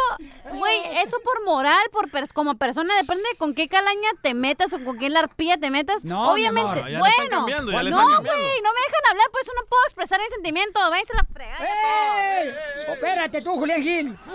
[0.53, 4.85] güey, eso por moral, por como persona, depende de con qué calaña te metas o
[4.85, 6.05] con qué larpilla te metas.
[6.05, 6.91] No, mi Obviamente, amor.
[6.91, 9.53] Ya le están bueno, cambiando, ya le no, güey, no me dejan hablar, por eso
[9.55, 10.81] no puedo expresar mi sentimiento.
[10.91, 12.43] Váyanse a la fregada.
[12.43, 12.55] ¡Ey!
[12.89, 14.19] Oh, espérate tú, Julián Gil.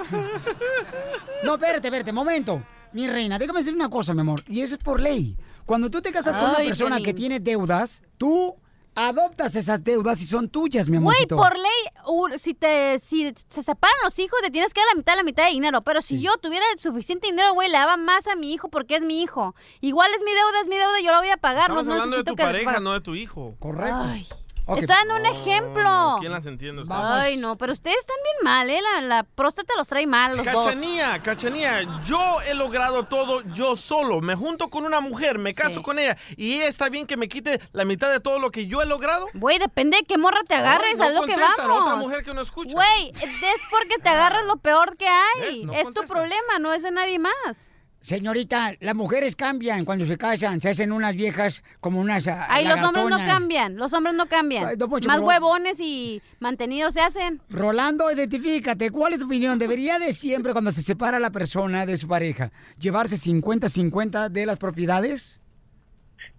[1.44, 2.62] No, espérate, espérate, momento.
[2.94, 4.42] Mi reina, déjame decir una cosa, mi amor.
[4.48, 5.36] Y eso es por ley.
[5.72, 8.58] Cuando tú te casas con una persona que tiene deudas, tú
[8.94, 11.38] adoptas esas deudas y son tuyas, mi Güey, amorcito.
[11.38, 15.16] por ley, si te si se separan los hijos, te tienes que dar la mitad,
[15.16, 15.82] la mitad de dinero.
[15.82, 19.02] Pero si yo tuviera suficiente dinero, güey, le daba más a mi hijo porque es
[19.04, 19.56] mi hijo.
[19.80, 21.70] Igual es mi deuda, es mi deuda, yo la voy a pagar.
[21.70, 23.56] Estamos no hablando de necesito tu que pareja, no de tu hijo.
[23.60, 24.02] Correcto.
[24.02, 24.28] Ay,
[24.78, 26.18] Está dando un ejemplo.
[26.20, 26.95] ¿Quién las entiende usted?
[26.97, 28.80] Ay, no, pero ustedes están bien mal, ¿eh?
[28.82, 30.66] La, la próstata los trae mal, los dos.
[30.66, 34.22] Cachanía, Cachanía, yo he logrado todo yo solo.
[34.22, 35.82] Me junto con una mujer, me caso Sí.
[35.82, 38.68] con ella y ella está bien que me quite la mitad de todo lo que
[38.68, 39.28] yo he logrado.
[39.34, 41.82] Güey, depende de qué morra te agarres, no a lo que vamos.
[41.82, 42.72] otra mujer que no escucha.
[42.74, 45.68] Güey, es porque te agarras lo peor que hay.
[45.74, 47.71] Es tu problema, no es de nadie más.
[48.04, 52.82] Señorita, las mujeres cambian cuando se casan, se hacen unas viejas como unas Ay, los
[52.82, 54.66] hombres no cambian, los hombres no cambian.
[54.66, 57.41] Ay, don Poncho, Más pero- huevones y mantenidos se hacen.
[57.49, 58.89] Rolando, identifícate.
[58.89, 59.60] ¿Cuál es tu opinión?
[59.60, 64.58] ¿Debería de siempre, cuando se separa la persona de su pareja, llevarse 50-50 de las
[64.58, 65.39] propiedades?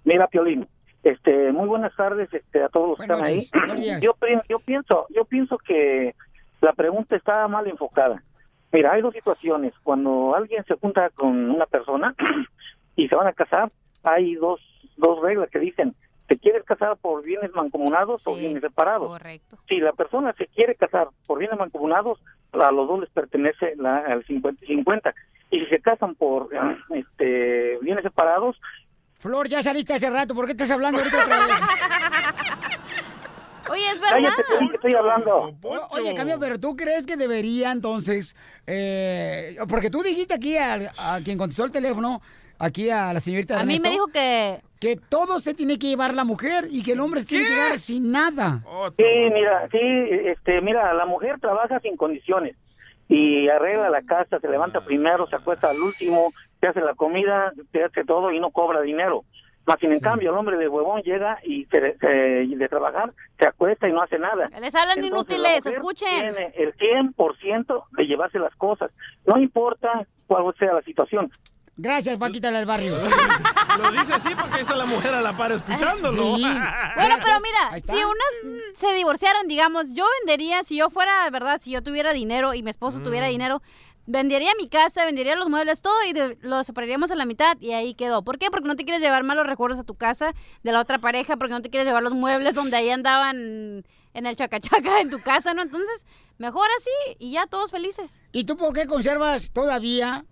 [0.04, 0.66] Mira, Piolín,
[1.04, 3.48] este, muy buenas tardes este, a todos los que están ahí.
[4.00, 4.14] Yo,
[4.48, 6.16] yo pienso, yo pienso que
[6.60, 8.20] la pregunta está mal enfocada.
[8.72, 9.74] Mira, hay dos situaciones.
[9.82, 12.14] Cuando alguien se junta con una persona
[12.96, 13.70] y se van a casar,
[14.02, 14.60] hay dos,
[14.96, 15.94] dos reglas que dicen,
[16.26, 19.08] ¿te quieres casar por bienes mancomunados o bienes separados?
[19.08, 19.58] Correcto.
[19.68, 22.18] Si la persona se quiere casar por bienes mancomunados,
[22.52, 25.14] a los dos les pertenece la, al 50 y 50.
[25.50, 26.48] Y si se casan por
[26.90, 28.58] este, bienes separados,
[29.18, 30.34] Flor, ya saliste hace rato.
[30.34, 31.56] ¿Por qué estás hablando ahorita otra vez?
[33.72, 34.30] Oye, es verdad.
[34.48, 35.54] Cállate, estoy hablando.
[35.90, 41.20] Oye, Cambio, pero ¿tú crees que debería entonces, eh, porque tú dijiste aquí al- a,
[41.24, 42.20] quien contestó el teléfono,
[42.58, 44.60] aquí a la señorita A mí Ernesto, me dijo que...
[44.78, 47.50] que todo se tiene que llevar la mujer y que el hombre se tiene que
[47.54, 48.62] quedar sin nada.
[48.98, 49.78] Sí, mira, sí,
[50.26, 52.56] este, mira, la mujer trabaja sin condiciones
[53.08, 57.52] y arregla la casa, se levanta primero, se acuesta al último, te hace la comida,
[57.70, 59.24] te hace todo y no cobra dinero.
[59.64, 63.46] Más sin en cambio, el hombre de huevón llega y se, se- de trabajar, se
[63.46, 64.46] acuesta y no hace nada.
[64.60, 66.08] Les hablan Entonces, inútiles, escuchen.
[66.34, 68.90] Tiene el 100% de llevarse las cosas.
[69.24, 71.30] No importa cuál sea la situación.
[71.76, 72.96] Gracias, Paquita del barrio.
[73.82, 76.36] Lo dice así porque ahí está la mujer a la par escuchándolo.
[76.36, 76.42] Sí.
[76.94, 81.58] Bueno, pero mira, si unas se divorciaran, digamos, yo vendería, si yo fuera, ¿verdad?
[81.60, 83.30] Si yo tuviera dinero y mi esposo tuviera Mm.
[83.30, 83.62] dinero,
[84.06, 87.72] vendería mi casa, vendería los muebles, todo y de- lo separaríamos a la mitad y
[87.72, 88.22] ahí quedó.
[88.22, 88.50] ¿Por qué?
[88.50, 90.32] Porque no te quieres llevar malos recuerdos a tu casa
[90.62, 93.84] de la otra pareja, porque no te quieres llevar los muebles donde ahí andaban
[94.14, 95.62] en el chacachaca en tu casa, ¿no?
[95.62, 96.04] Entonces,
[96.38, 98.20] mejor así y ya todos felices.
[98.32, 100.24] ¿Y tú por qué conservas todavía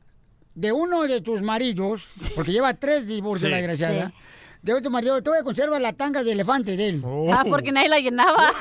[0.55, 3.51] de uno de tus maridos, porque lleva tres divorcios Sí.
[3.51, 4.15] la desgraciada, Sí.
[4.63, 7.05] De otro marido, todavía conserva la tanga de elefante de él?
[7.33, 8.37] Ah, porque nadie la llenaba.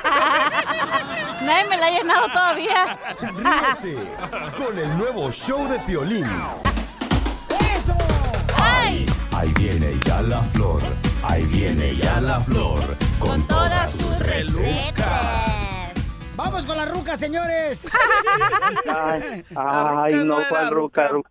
[1.42, 2.98] nadie me la ha llenado todavía.
[3.20, 4.00] Ríete
[4.56, 6.26] con el nuevo show de Piolín.
[8.56, 9.06] ¡Ay!
[9.32, 10.82] Ahí viene ya la flor,
[11.24, 12.80] ahí viene ya la flor,
[13.18, 15.60] con todas sus recetas.
[16.36, 17.88] Vamos con la ruca, señores.
[18.88, 21.30] Ay, ay, no, cuál ruca, ruca.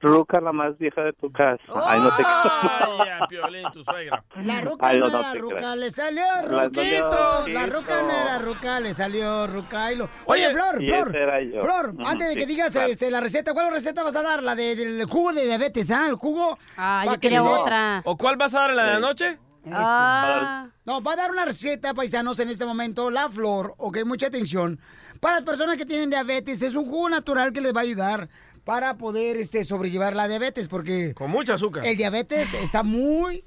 [0.00, 1.62] Ruca, la más vieja de tu casa.
[1.86, 4.22] Ay, no te Ay, a Piolín, tu suegra.
[4.42, 5.76] La ruca Ay, no, no, era ruca, creas.
[5.78, 7.44] le salió ruquito.
[7.48, 10.08] La ruca no era ruca, le salió rucailo.
[10.26, 11.62] Oye, Flor, y Flor, ese era yo.
[11.62, 12.88] Flor, Ujú, antes de sí, que digas claro.
[12.88, 14.42] este, la receta, ¿cuál receta vas a dar?
[14.42, 16.06] La de- del jugo de diabetes, ¿ah?
[16.08, 16.58] El jugo.
[16.76, 18.02] Ah, yo que quería otra.
[18.04, 19.26] ¿O cuál vas a dar en la de anoche?
[19.64, 20.68] Este, Ah.
[20.84, 24.78] No, va a dar una receta, paisanos, en este momento, la flor, ok, mucha atención.
[25.20, 28.28] Para las personas que tienen diabetes, es un jugo natural que les va a ayudar
[28.66, 31.14] para poder este, sobrellevar la diabetes, porque...
[31.14, 31.86] Con mucha azúcar.
[31.86, 33.40] El diabetes está muy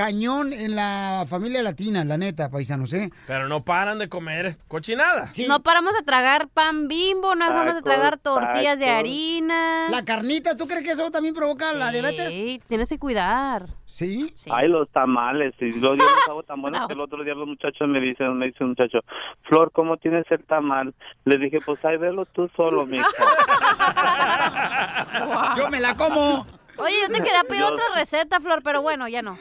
[0.00, 3.10] cañón en la familia latina, la neta, paisanos, ¿eh?
[3.26, 5.26] Pero no paran de comer cochinada.
[5.46, 9.90] No paramos de tragar pan bimbo, no dejamos de tragar tortillas de harina.
[9.90, 12.28] La carnita, ¿tú crees que eso también provoca la diabetes?
[12.28, 13.66] Sí, tienes que cuidar.
[13.84, 14.32] ¿Sí?
[14.50, 15.52] Ay, los tamales.
[15.60, 18.38] Y yo, yo los hago tan buenos que el otro día los muchachos me dicen,
[18.38, 19.00] me dice un muchacho,
[19.42, 20.94] Flor, ¿cómo tienes el tamal?
[21.26, 23.06] Le dije, pues ahí velo tú solo, mija.
[25.58, 26.46] Yo me la como.
[26.78, 29.36] Oye, yo te quería pedir Yo- otra receta, Flor, pero bueno, ya no.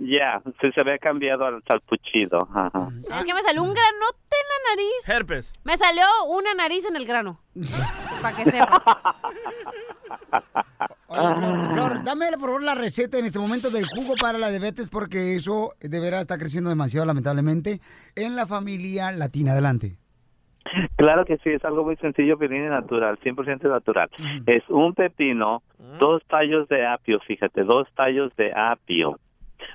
[0.00, 2.48] Ya, se, se había cambiado al salpuchido.
[2.54, 2.88] Ajá.
[2.94, 5.08] Es que me salió un granote en la nariz.
[5.08, 5.52] Herpes.
[5.64, 7.40] Me salió una nariz en el grano.
[8.22, 8.82] Para que sepas.
[11.08, 14.50] Oye, Flor, Flor, dame por favor la receta en este momento del jugo para la
[14.50, 17.80] diabetes, porque eso de veras está creciendo demasiado, lamentablemente,
[18.14, 19.52] en la familia latina.
[19.52, 19.96] Adelante.
[20.96, 24.10] Claro que sí, es algo muy sencillo, viene natural, 100% natural.
[24.46, 25.62] Es un pepino,
[25.98, 29.18] dos tallos de apio, fíjate, dos tallos de apio.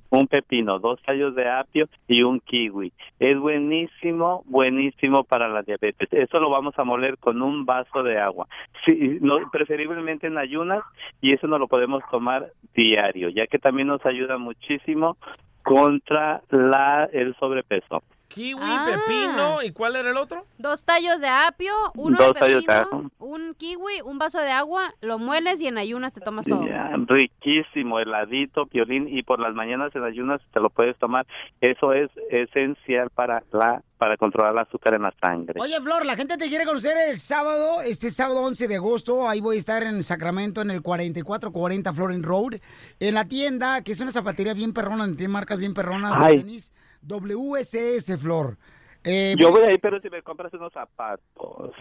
[0.10, 2.92] Un pepino, dos tallos de apio y un kiwi.
[3.20, 6.10] Es buenísimo, buenísimo para la diabetes.
[6.12, 8.48] Eso lo vamos a moler con un vaso de agua.
[8.86, 10.84] Sí, no, preferiblemente en ayunas
[11.22, 15.18] y eso no lo podemos tomar diario, ya que también nos ayuda muchísimo
[15.64, 18.04] contra la el sobrepeso.
[18.34, 18.86] Kiwi, Ah.
[18.90, 20.46] pepino, ¿y cuál era el otro?
[20.58, 24.52] Dos tallos de apio, uno Dos de tallos de pepino, un kiwi, un vaso de
[24.52, 26.66] agua, lo mueles y en ayunas te tomas todo.
[27.08, 31.26] Riquísimo, heladito, piolín, y por las mañanas en ayunas te lo puedes tomar.
[31.62, 35.62] Eso es esencial para la para controlar el azúcar en la sangre.
[35.62, 39.30] Oye, Flor, la gente te quiere conocer el sábado, este sábado 11 de agosto.
[39.30, 42.56] Ahí voy a estar en Sacramento, en el 4440 Florin Road,
[43.00, 46.26] en la tienda, que es una zapatería bien perrona, donde tiene marcas bien perronas de
[46.26, 46.38] Ay.
[46.40, 46.74] tenis.
[47.06, 48.58] WSS, Flor.
[49.06, 51.74] Eh, Yo voy ahí, pero si me compras unos zapatos.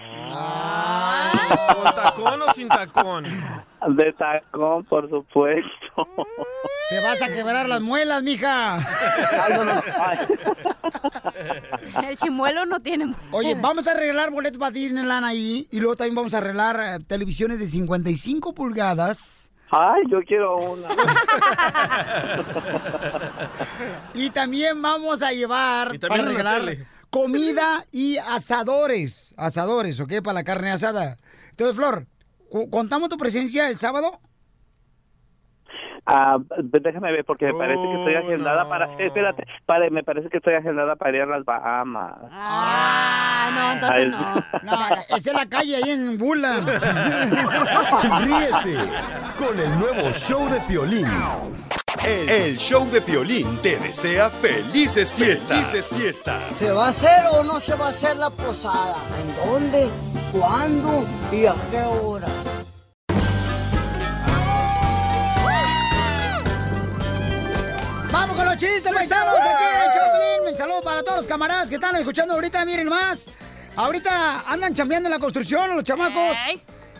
[1.74, 3.24] ¿Con tacón o sin tacón?
[3.96, 6.08] De tacón, por supuesto.
[6.90, 8.74] Te vas a quebrar las muelas, mija.
[8.76, 10.18] Ay, no, no, ay.
[12.08, 16.16] El chimuelo no tiene Oye, vamos a arreglar boletos para Disneyland ahí y luego también
[16.16, 19.51] vamos a arreglar eh, televisiones de 55 pulgadas.
[19.74, 20.88] Ay, yo quiero una.
[24.14, 29.34] Y también vamos a llevar Y también para regalar comida y asadores.
[29.38, 30.20] Asadores, ¿ok?
[30.22, 31.16] Para la carne asada.
[31.50, 32.06] Entonces, Flor,
[32.70, 34.20] ¿contamos tu presencia el sábado?
[36.04, 40.38] Ah, déjame ver porque me parece que estoy agendada para espérate, para, me parece que
[40.38, 42.14] estoy agendada para ir a las Bahamas.
[42.32, 44.34] Ah, no, entonces no.
[44.62, 46.58] No, esa es la calle ahí en Bula.
[48.24, 48.78] Ríete
[49.38, 51.06] con el nuevo show de Piolín.
[52.04, 55.56] El, el show de Piolín te desea felices fiestas.
[55.56, 56.42] Felices fiestas.
[56.56, 58.96] ¿Se va a hacer o no se va a hacer la posada?
[59.20, 59.88] ¿En dónde?
[60.32, 61.06] ¿Cuándo?
[61.30, 62.26] ¿Y a qué hora?
[68.12, 69.34] Vamos con los chistes, paisanos.
[69.40, 70.48] Aquí en el Choplin.
[70.48, 72.62] Un saludo para todos los camaradas que están escuchando ahorita.
[72.66, 73.32] Miren más.
[73.74, 76.36] Ahorita andan chambeando en la construcción los chamacos.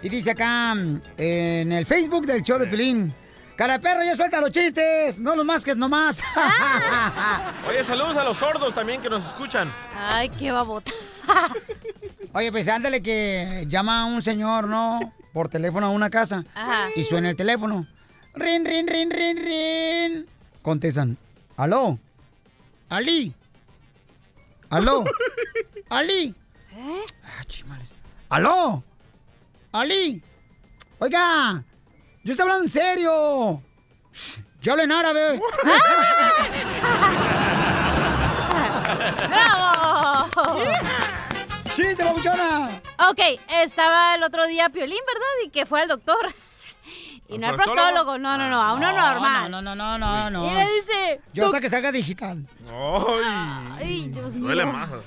[0.03, 3.13] Y dice acá en el Facebook del show de Pilín.
[3.57, 5.19] Cara de perro, ya suelta los chistes.
[5.19, 6.21] No los masques nomás.
[7.69, 9.71] Oye, saludos a los sordos también que nos escuchan.
[9.95, 10.91] Ay, qué babota.
[12.33, 15.13] Oye, pues ándale que llama un señor, ¿no?
[15.35, 16.45] Por teléfono a una casa.
[16.55, 16.89] Ajá.
[16.97, 17.87] Y suena el teléfono.
[18.35, 20.32] Rin, rin, rin, rin, rin.
[20.63, 21.19] Contestan.
[21.57, 21.99] ¿Aló?
[22.89, 23.35] ¿Ali?
[24.71, 25.05] ¿Aló?
[25.91, 26.35] ¿Ali?
[26.75, 27.05] ¿Eh?
[27.25, 27.95] Ah, chimales.
[28.29, 28.83] ¿Aló?
[29.73, 30.23] ¿Ali?
[30.99, 31.65] Oiga,
[32.23, 33.61] yo estoy hablando en serio.
[34.61, 35.41] Yo hablo en árabe.
[39.29, 40.63] ¡Bravo!
[41.75, 42.81] ¡Chiste, babuchona!
[43.11, 43.19] Ok,
[43.63, 45.27] estaba el otro día Piolín, ¿verdad?
[45.47, 46.33] Y que fue al doctor.
[47.35, 48.19] Y no al proctólogo?
[48.19, 49.51] no, no, no, a uno No, normal.
[49.51, 50.47] no, no, no, no, no.
[50.51, 51.21] Y le dice...
[51.33, 52.47] Yo hasta "Doc- que salga digital.
[53.79, 54.45] Ay, Dios mío.
[54.47, 54.91] Duele más.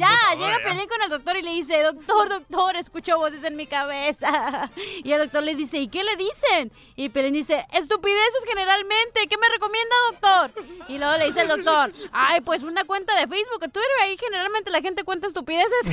[0.00, 3.66] ya, llega Pelín con el doctor y le dice, doctor, doctor, escucho voces en mi
[3.66, 4.68] cabeza.
[5.04, 6.72] Y el doctor le dice, ¿y qué le dicen?
[6.96, 10.52] Y Pelín dice, estupideces generalmente, ¿qué me recomienda, doctor?
[10.88, 14.16] Y luego le dice el doctor, ay, pues una cuenta de Facebook o Twitter, ahí
[14.18, 15.86] generalmente la gente cuenta estupideces.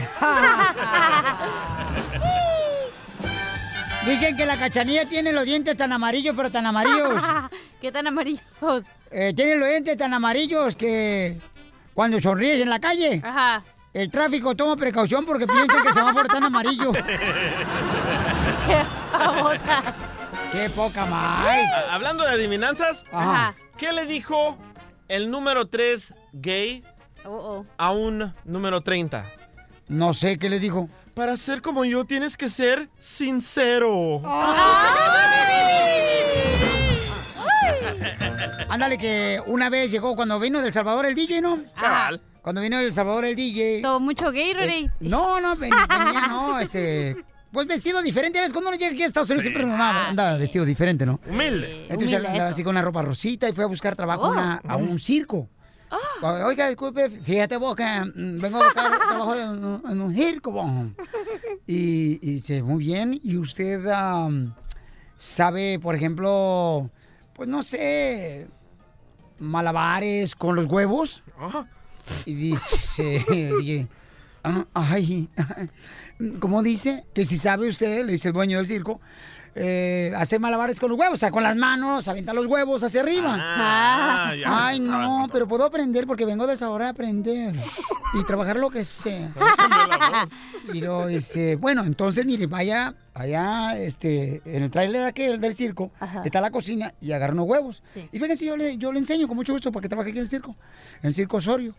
[4.08, 7.22] Dicen que la cachanilla tiene los dientes tan amarillos, pero tan amarillos.
[7.82, 8.42] ¿Qué tan amarillos?
[9.12, 11.38] Eh, tiene los dientes tan amarillos que
[11.94, 13.64] cuando sonríes en la calle, Ajá.
[13.94, 16.92] el tráfico toma precaución porque piensa que el semáforo está en amarillo.
[20.52, 21.42] ¡Qué poca más!
[21.46, 23.56] Ah, Hablando de adivinanzas, Ajá.
[23.78, 24.58] ¿qué le dijo
[25.08, 26.84] el número 3 gay
[27.78, 29.26] a un número 30?
[29.90, 30.90] No sé qué le dijo.
[31.18, 34.22] Para ser como yo tienes que ser sincero.
[38.70, 41.60] Ándale, que una vez llegó cuando vino del Salvador el DJ, ¿no?
[41.76, 42.22] Cabal.
[42.44, 43.82] Cuando vino del Salvador el DJ.
[43.82, 44.90] Todo mucho gay, Rory.
[45.00, 47.18] No, no, ven- venía, no, este.
[47.52, 48.52] Pues vestido diferente, ¿ves?
[48.52, 49.52] Cuando uno llega aquí a Estados Unidos Sí.
[49.52, 51.20] siempre anda, anda vestido diferente, ¿no?
[51.28, 51.84] Humilde.
[51.90, 52.54] Entonces Humilde, andaba eso.
[52.54, 54.32] así con una ropa rosita y fue a buscar trabajo Oh.
[54.32, 55.50] una- a un circo.
[56.22, 60.66] Oiga, disculpe, fíjate vos que mm, vengo a buscar trabajo en, un- en un circo.
[61.70, 63.82] Y, y dice, muy bien, ¿y usted
[65.18, 66.90] sabe, por ejemplo,
[67.34, 68.48] pues no sé,
[69.40, 71.24] malabares con los huevos?
[72.26, 73.88] Y dice,
[74.44, 75.28] "Ah, ay,
[76.40, 77.06] ¿cómo dice?
[77.14, 79.02] Que si sabe usted, le dice el dueño del circo,
[79.60, 83.02] eh, hacer malabares con los huevos, o sea, con las manos, aventar los huevos hacia
[83.02, 83.36] arriba.
[83.40, 84.68] Ah, ya.
[84.68, 87.56] Ay, no, pero puedo aprender porque vengo del sabor a aprender
[88.14, 89.34] y trabajar lo que sea.
[90.74, 95.92] Y luego dice, bueno, entonces, mire, vaya, vaya, este, en el tráiler aquel del circo,
[96.26, 97.82] está la cocina y agarra unos huevos.
[98.12, 100.20] Y venga, si yo le, yo le enseño con mucho gusto para que trabaje aquí
[100.20, 100.56] en el circo,
[101.02, 101.74] en el circo Osorio.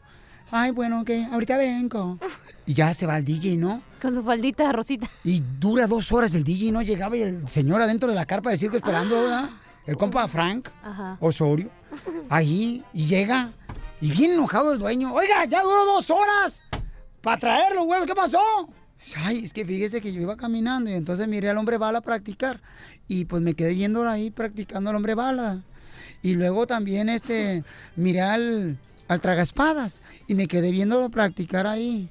[0.51, 2.19] Ay, bueno, que ahorita vengo.
[2.67, 3.83] Y ya se va el DJ, ¿no?
[4.01, 5.09] Con su faldita rosita.
[5.25, 8.51] Y dura dos horas el DJ, no llegaba y el señor adentro de la carpa
[8.51, 9.51] del circo esperando, ¿verdad?
[9.87, 11.17] El compa Frank Ajá.
[11.21, 11.71] Osorio.
[12.29, 13.51] Ahí, y llega.
[14.01, 15.13] Y bien enojado el dueño.
[15.13, 16.65] Oiga, ya duró dos horas
[17.21, 18.07] para traer los huevos.
[18.07, 18.39] ¿Qué pasó?
[19.17, 22.61] Ay, es que fíjese que yo iba caminando y entonces miré al hombre bala practicar.
[23.07, 25.63] Y pues me quedé viéndolo ahí practicando al hombre bala.
[26.23, 27.65] Y luego también este
[27.97, 28.79] miré al,
[29.09, 32.09] al tragaspadas y me quedé viéndolo practicar ahí.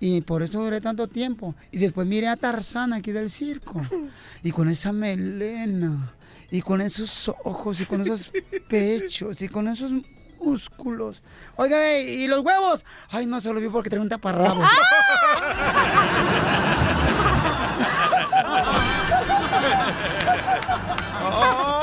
[0.00, 1.54] Y por eso duré tanto tiempo.
[1.70, 3.80] Y después miré a Tarzán aquí del circo.
[4.42, 6.14] Y con esa melena.
[6.50, 7.80] Y con esos ojos.
[7.80, 8.32] Y con esos
[8.68, 9.42] pechos.
[9.42, 9.92] Y con esos
[10.40, 11.22] músculos.
[11.56, 12.86] Oiga, ¿y los huevos?
[13.10, 14.68] Ay, no se lo vi porque tenía un taparrabos.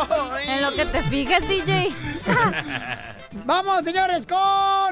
[0.47, 1.93] En lo que te fijas, DJ.
[3.45, 4.37] Vamos, señores, con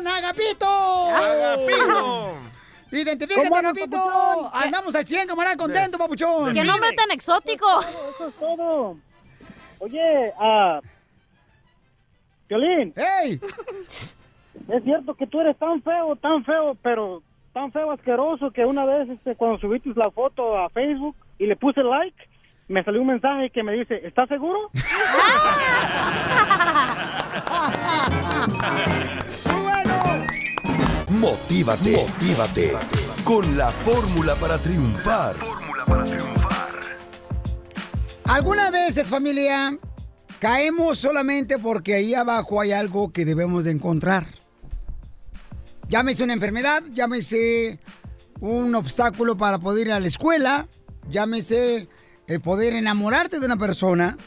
[0.08, 0.68] Agapito.
[0.68, 2.38] Agapito.
[2.92, 3.98] Identifícate, ¿Cómo andas, Agapito.
[3.98, 4.50] papuchón?
[4.54, 6.54] Andamos al 100, camarada, contento, papuchón.
[6.54, 7.66] ¡Qué nombre tan exótico!
[7.82, 8.98] Eso es todo.
[9.80, 10.80] Oye, ah.
[12.48, 12.94] Violín.
[12.96, 13.40] ¡Ey!
[14.70, 17.22] Es cierto que tú eres tan feo, tan feo, pero
[17.54, 21.56] tan feo asqueroso que una vez este, cuando subiste la foto a Facebook y le
[21.56, 22.18] puse like,
[22.68, 24.72] me salió un mensaje que me dice, ¿estás seguro?
[31.10, 32.72] Motívate, motívate
[33.24, 35.36] con la fórmula para triunfar.
[38.26, 39.78] Algunas veces, familia,
[40.40, 44.28] caemos solamente porque ahí abajo hay algo que debemos de encontrar.
[45.88, 47.80] Llámese una enfermedad, llámese
[48.40, 50.68] un obstáculo para poder ir a la escuela,
[51.10, 51.88] llámese
[52.28, 54.18] el poder enamorarte de una persona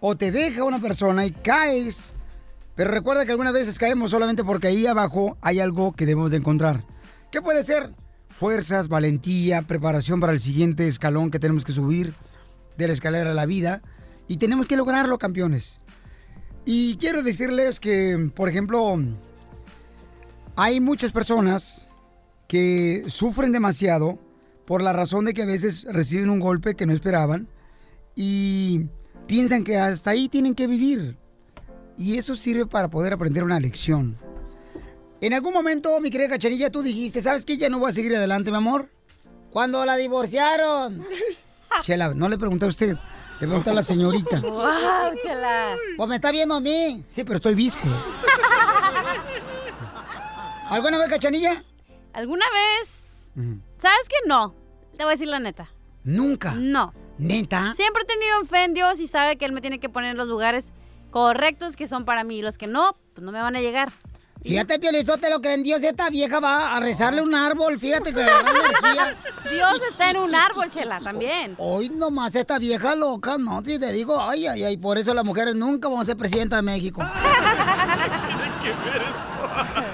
[0.00, 2.14] o te deja una persona y caes.
[2.74, 6.38] Pero recuerda que algunas veces caemos solamente porque ahí abajo hay algo que debemos de
[6.38, 6.84] encontrar.
[7.30, 7.90] ¿Qué puede ser?
[8.28, 12.14] Fuerzas, valentía, preparación para el siguiente escalón que tenemos que subir
[12.76, 13.82] de la escalera de la vida
[14.26, 15.80] y tenemos que lograrlo, campeones.
[16.64, 18.98] Y quiero decirles que, por ejemplo,
[20.56, 21.88] hay muchas personas
[22.48, 24.18] que sufren demasiado
[24.66, 27.48] por la razón de que a veces reciben un golpe que no esperaban
[28.14, 28.86] y
[29.26, 31.16] piensan que hasta ahí tienen que vivir.
[31.96, 34.16] Y eso sirve para poder aprender una lección.
[35.20, 37.56] En algún momento, mi querida Cachanilla, tú dijiste, ¿sabes qué?
[37.56, 38.88] Ya no voy a seguir adelante, mi amor.
[39.52, 41.04] Cuando la divorciaron.
[41.82, 42.96] Chela, no le pregunté a usted,
[43.40, 44.40] le pregunté a la señorita.
[44.40, 45.76] ¡Wow, chela!
[45.96, 47.04] Pues me está viendo a mí.
[47.08, 47.82] Sí, pero estoy visco.
[50.68, 51.64] ¿Alguna vez, Cachanilla?
[52.12, 53.32] ¿Alguna vez?
[53.82, 54.54] ¿Sabes que no?
[54.96, 55.68] Te voy a decir la neta.
[56.04, 56.54] Nunca.
[56.54, 56.94] No.
[57.18, 57.74] ¿Neta?
[57.74, 60.16] Siempre he tenido fe en Dios y sabe que Él me tiene que poner en
[60.16, 60.70] los lugares
[61.10, 62.38] correctos que son para mí.
[62.38, 63.90] Y los que no, pues no me van a llegar.
[64.40, 67.76] Fíjate, Piolizotelo, que en Dios esta vieja va a rezarle un árbol.
[67.80, 69.16] Fíjate que energía.
[69.50, 71.56] Dios está en un árbol, chela, también.
[71.58, 73.64] Hoy nomás esta vieja loca, ¿no?
[73.64, 76.54] Si te digo, ay, ay, ay, por eso las mujeres nunca vamos a ser presidenta
[76.54, 77.02] de México.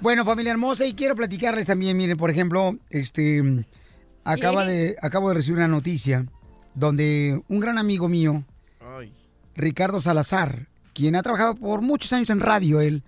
[0.00, 3.66] Bueno, familia hermosa, y quiero platicarles también, miren, por ejemplo, este,
[4.24, 6.24] acaba de, acabo de recibir una noticia
[6.74, 8.42] donde un gran amigo mío,
[9.54, 13.02] Ricardo Salazar, quien ha trabajado por muchos años en radio, él,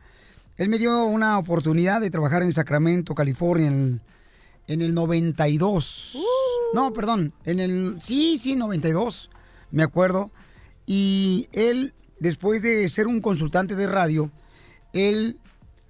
[0.58, 4.00] él me dio una oportunidad de trabajar en Sacramento, California, en el,
[4.66, 6.18] en el 92.
[6.74, 9.30] No, perdón, en el, sí, sí, 92,
[9.70, 10.30] me acuerdo.
[10.84, 14.30] Y él, después de ser un consultante de radio,
[14.92, 15.38] él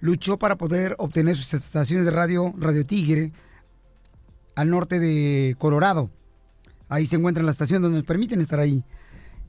[0.03, 3.33] luchó para poder obtener sus estaciones de radio, Radio Tigre,
[4.57, 6.11] al norte de Colorado.
[6.89, 8.85] Ahí se encuentra la estación donde nos permiten estar ahí.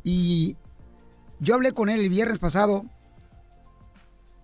[0.04, 0.56] Y
[1.40, 2.86] yo hablé con él el viernes pasado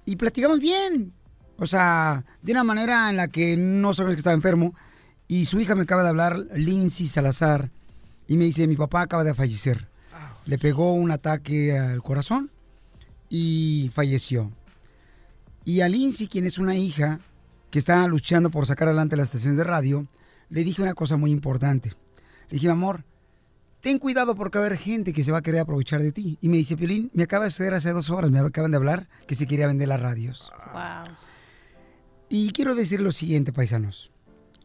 [0.03, 1.13] y platicamos bien.
[1.57, 4.73] O sea, de una manera en la que no sabemos que estaba enfermo.
[5.27, 7.69] Y su hija me acaba de hablar, Lindsay Salazar,
[8.25, 9.87] y me dice, mi papá acaba de fallecer.
[10.47, 12.49] Le pegó un ataque al corazón
[13.29, 14.51] y falleció.
[15.69, 17.19] Y a Lindsay, quien es una hija
[17.69, 20.07] que está luchando por sacar adelante las estaciones de radio,
[20.49, 21.89] le dije una cosa muy importante.
[21.89, 23.03] Le dije, mi amor,
[23.79, 26.39] ten cuidado porque va a haber gente que se va a querer aprovechar de ti.
[26.41, 29.09] Y me dice, Piolín, me acaba de suceder hace dos horas, me acaban de hablar
[29.27, 30.51] que se quería vender las radios.
[30.73, 31.15] Wow.
[32.29, 34.11] Y quiero decir lo siguiente, paisanos.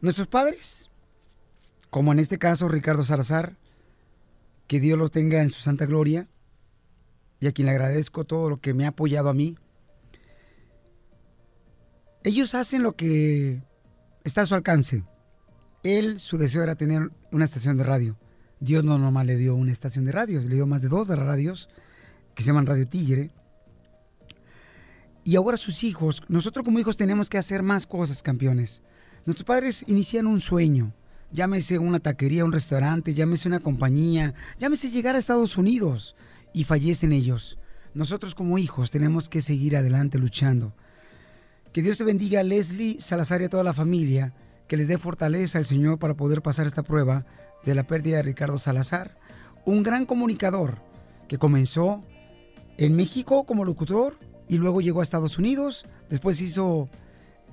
[0.01, 0.89] Nuestros padres,
[1.91, 3.57] como en este caso Ricardo Salazar,
[4.65, 6.27] que Dios los tenga en su santa gloria,
[7.39, 9.55] y a quien le agradezco todo lo que me ha apoyado a mí,
[12.25, 13.61] ellos hacen lo que
[14.23, 15.03] está a su alcance.
[15.83, 18.17] Él, su deseo era tener una estación de radio.
[18.59, 21.69] Dios no nomás le dio una estación de radio, le dio más de dos radios
[22.33, 23.29] que se llaman Radio Tigre.
[25.23, 28.81] Y ahora sus hijos, nosotros como hijos tenemos que hacer más cosas, campeones.
[29.27, 30.93] Nuestros padres inician un sueño,
[31.31, 36.15] llámese una taquería, un restaurante, llámese una compañía, llámese llegar a Estados Unidos
[36.53, 37.59] y fallecen ellos.
[37.93, 40.73] Nosotros como hijos tenemos que seguir adelante luchando.
[41.75, 44.33] Que Dios te bendiga Leslie Salazar y a toda la familia,
[44.69, 47.25] que les dé fortaleza al Señor para poder pasar esta prueba
[47.65, 49.17] de la pérdida de Ricardo Salazar,
[49.65, 50.77] un gran comunicador
[51.27, 52.01] que comenzó
[52.77, 56.87] en México como locutor y luego llegó a Estados Unidos, después hizo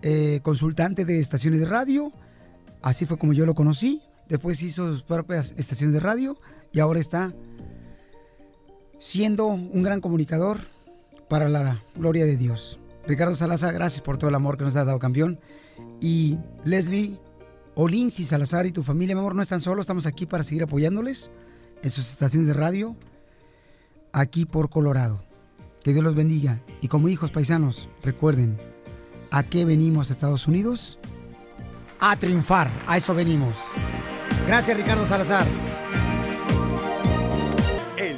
[0.02, 2.12] eh, consultante de estaciones de radio,
[2.80, 6.38] así fue como yo lo conocí, después hizo sus propias estaciones de radio
[6.72, 7.34] y ahora está
[9.00, 10.60] siendo un gran comunicador
[11.28, 12.78] para la gloria de Dios.
[13.06, 15.40] Ricardo Salazar, gracias por todo el amor que nos has dado, campeón.
[16.00, 17.18] Y Leslie,
[17.74, 21.30] Olinsi Salazar y tu familia, mi amor, no están solos, estamos aquí para seguir apoyándoles
[21.82, 22.96] en sus estaciones de radio,
[24.12, 25.24] aquí por Colorado.
[25.82, 26.60] Que Dios los bendiga.
[26.80, 28.56] Y como hijos paisanos, recuerden,
[29.30, 30.98] ¿a qué venimos a Estados Unidos?
[31.98, 33.54] A triunfar, a eso venimos.
[34.46, 35.46] Gracias, Ricardo Salazar.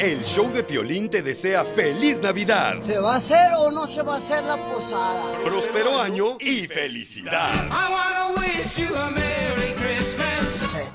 [0.04, 4.02] El, show de Piolín te desea feliz Navidad, ¿Se va a hacer o no se
[4.02, 5.32] va a hacer la posada?
[5.42, 7.50] próspero año y felicidad.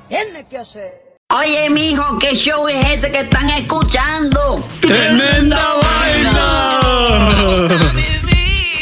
[0.07, 1.17] Tiene que hacer.
[1.33, 4.63] Oye, mijo, ¿qué show es ese que están escuchando?
[4.79, 6.79] ¡Tremenda vaina!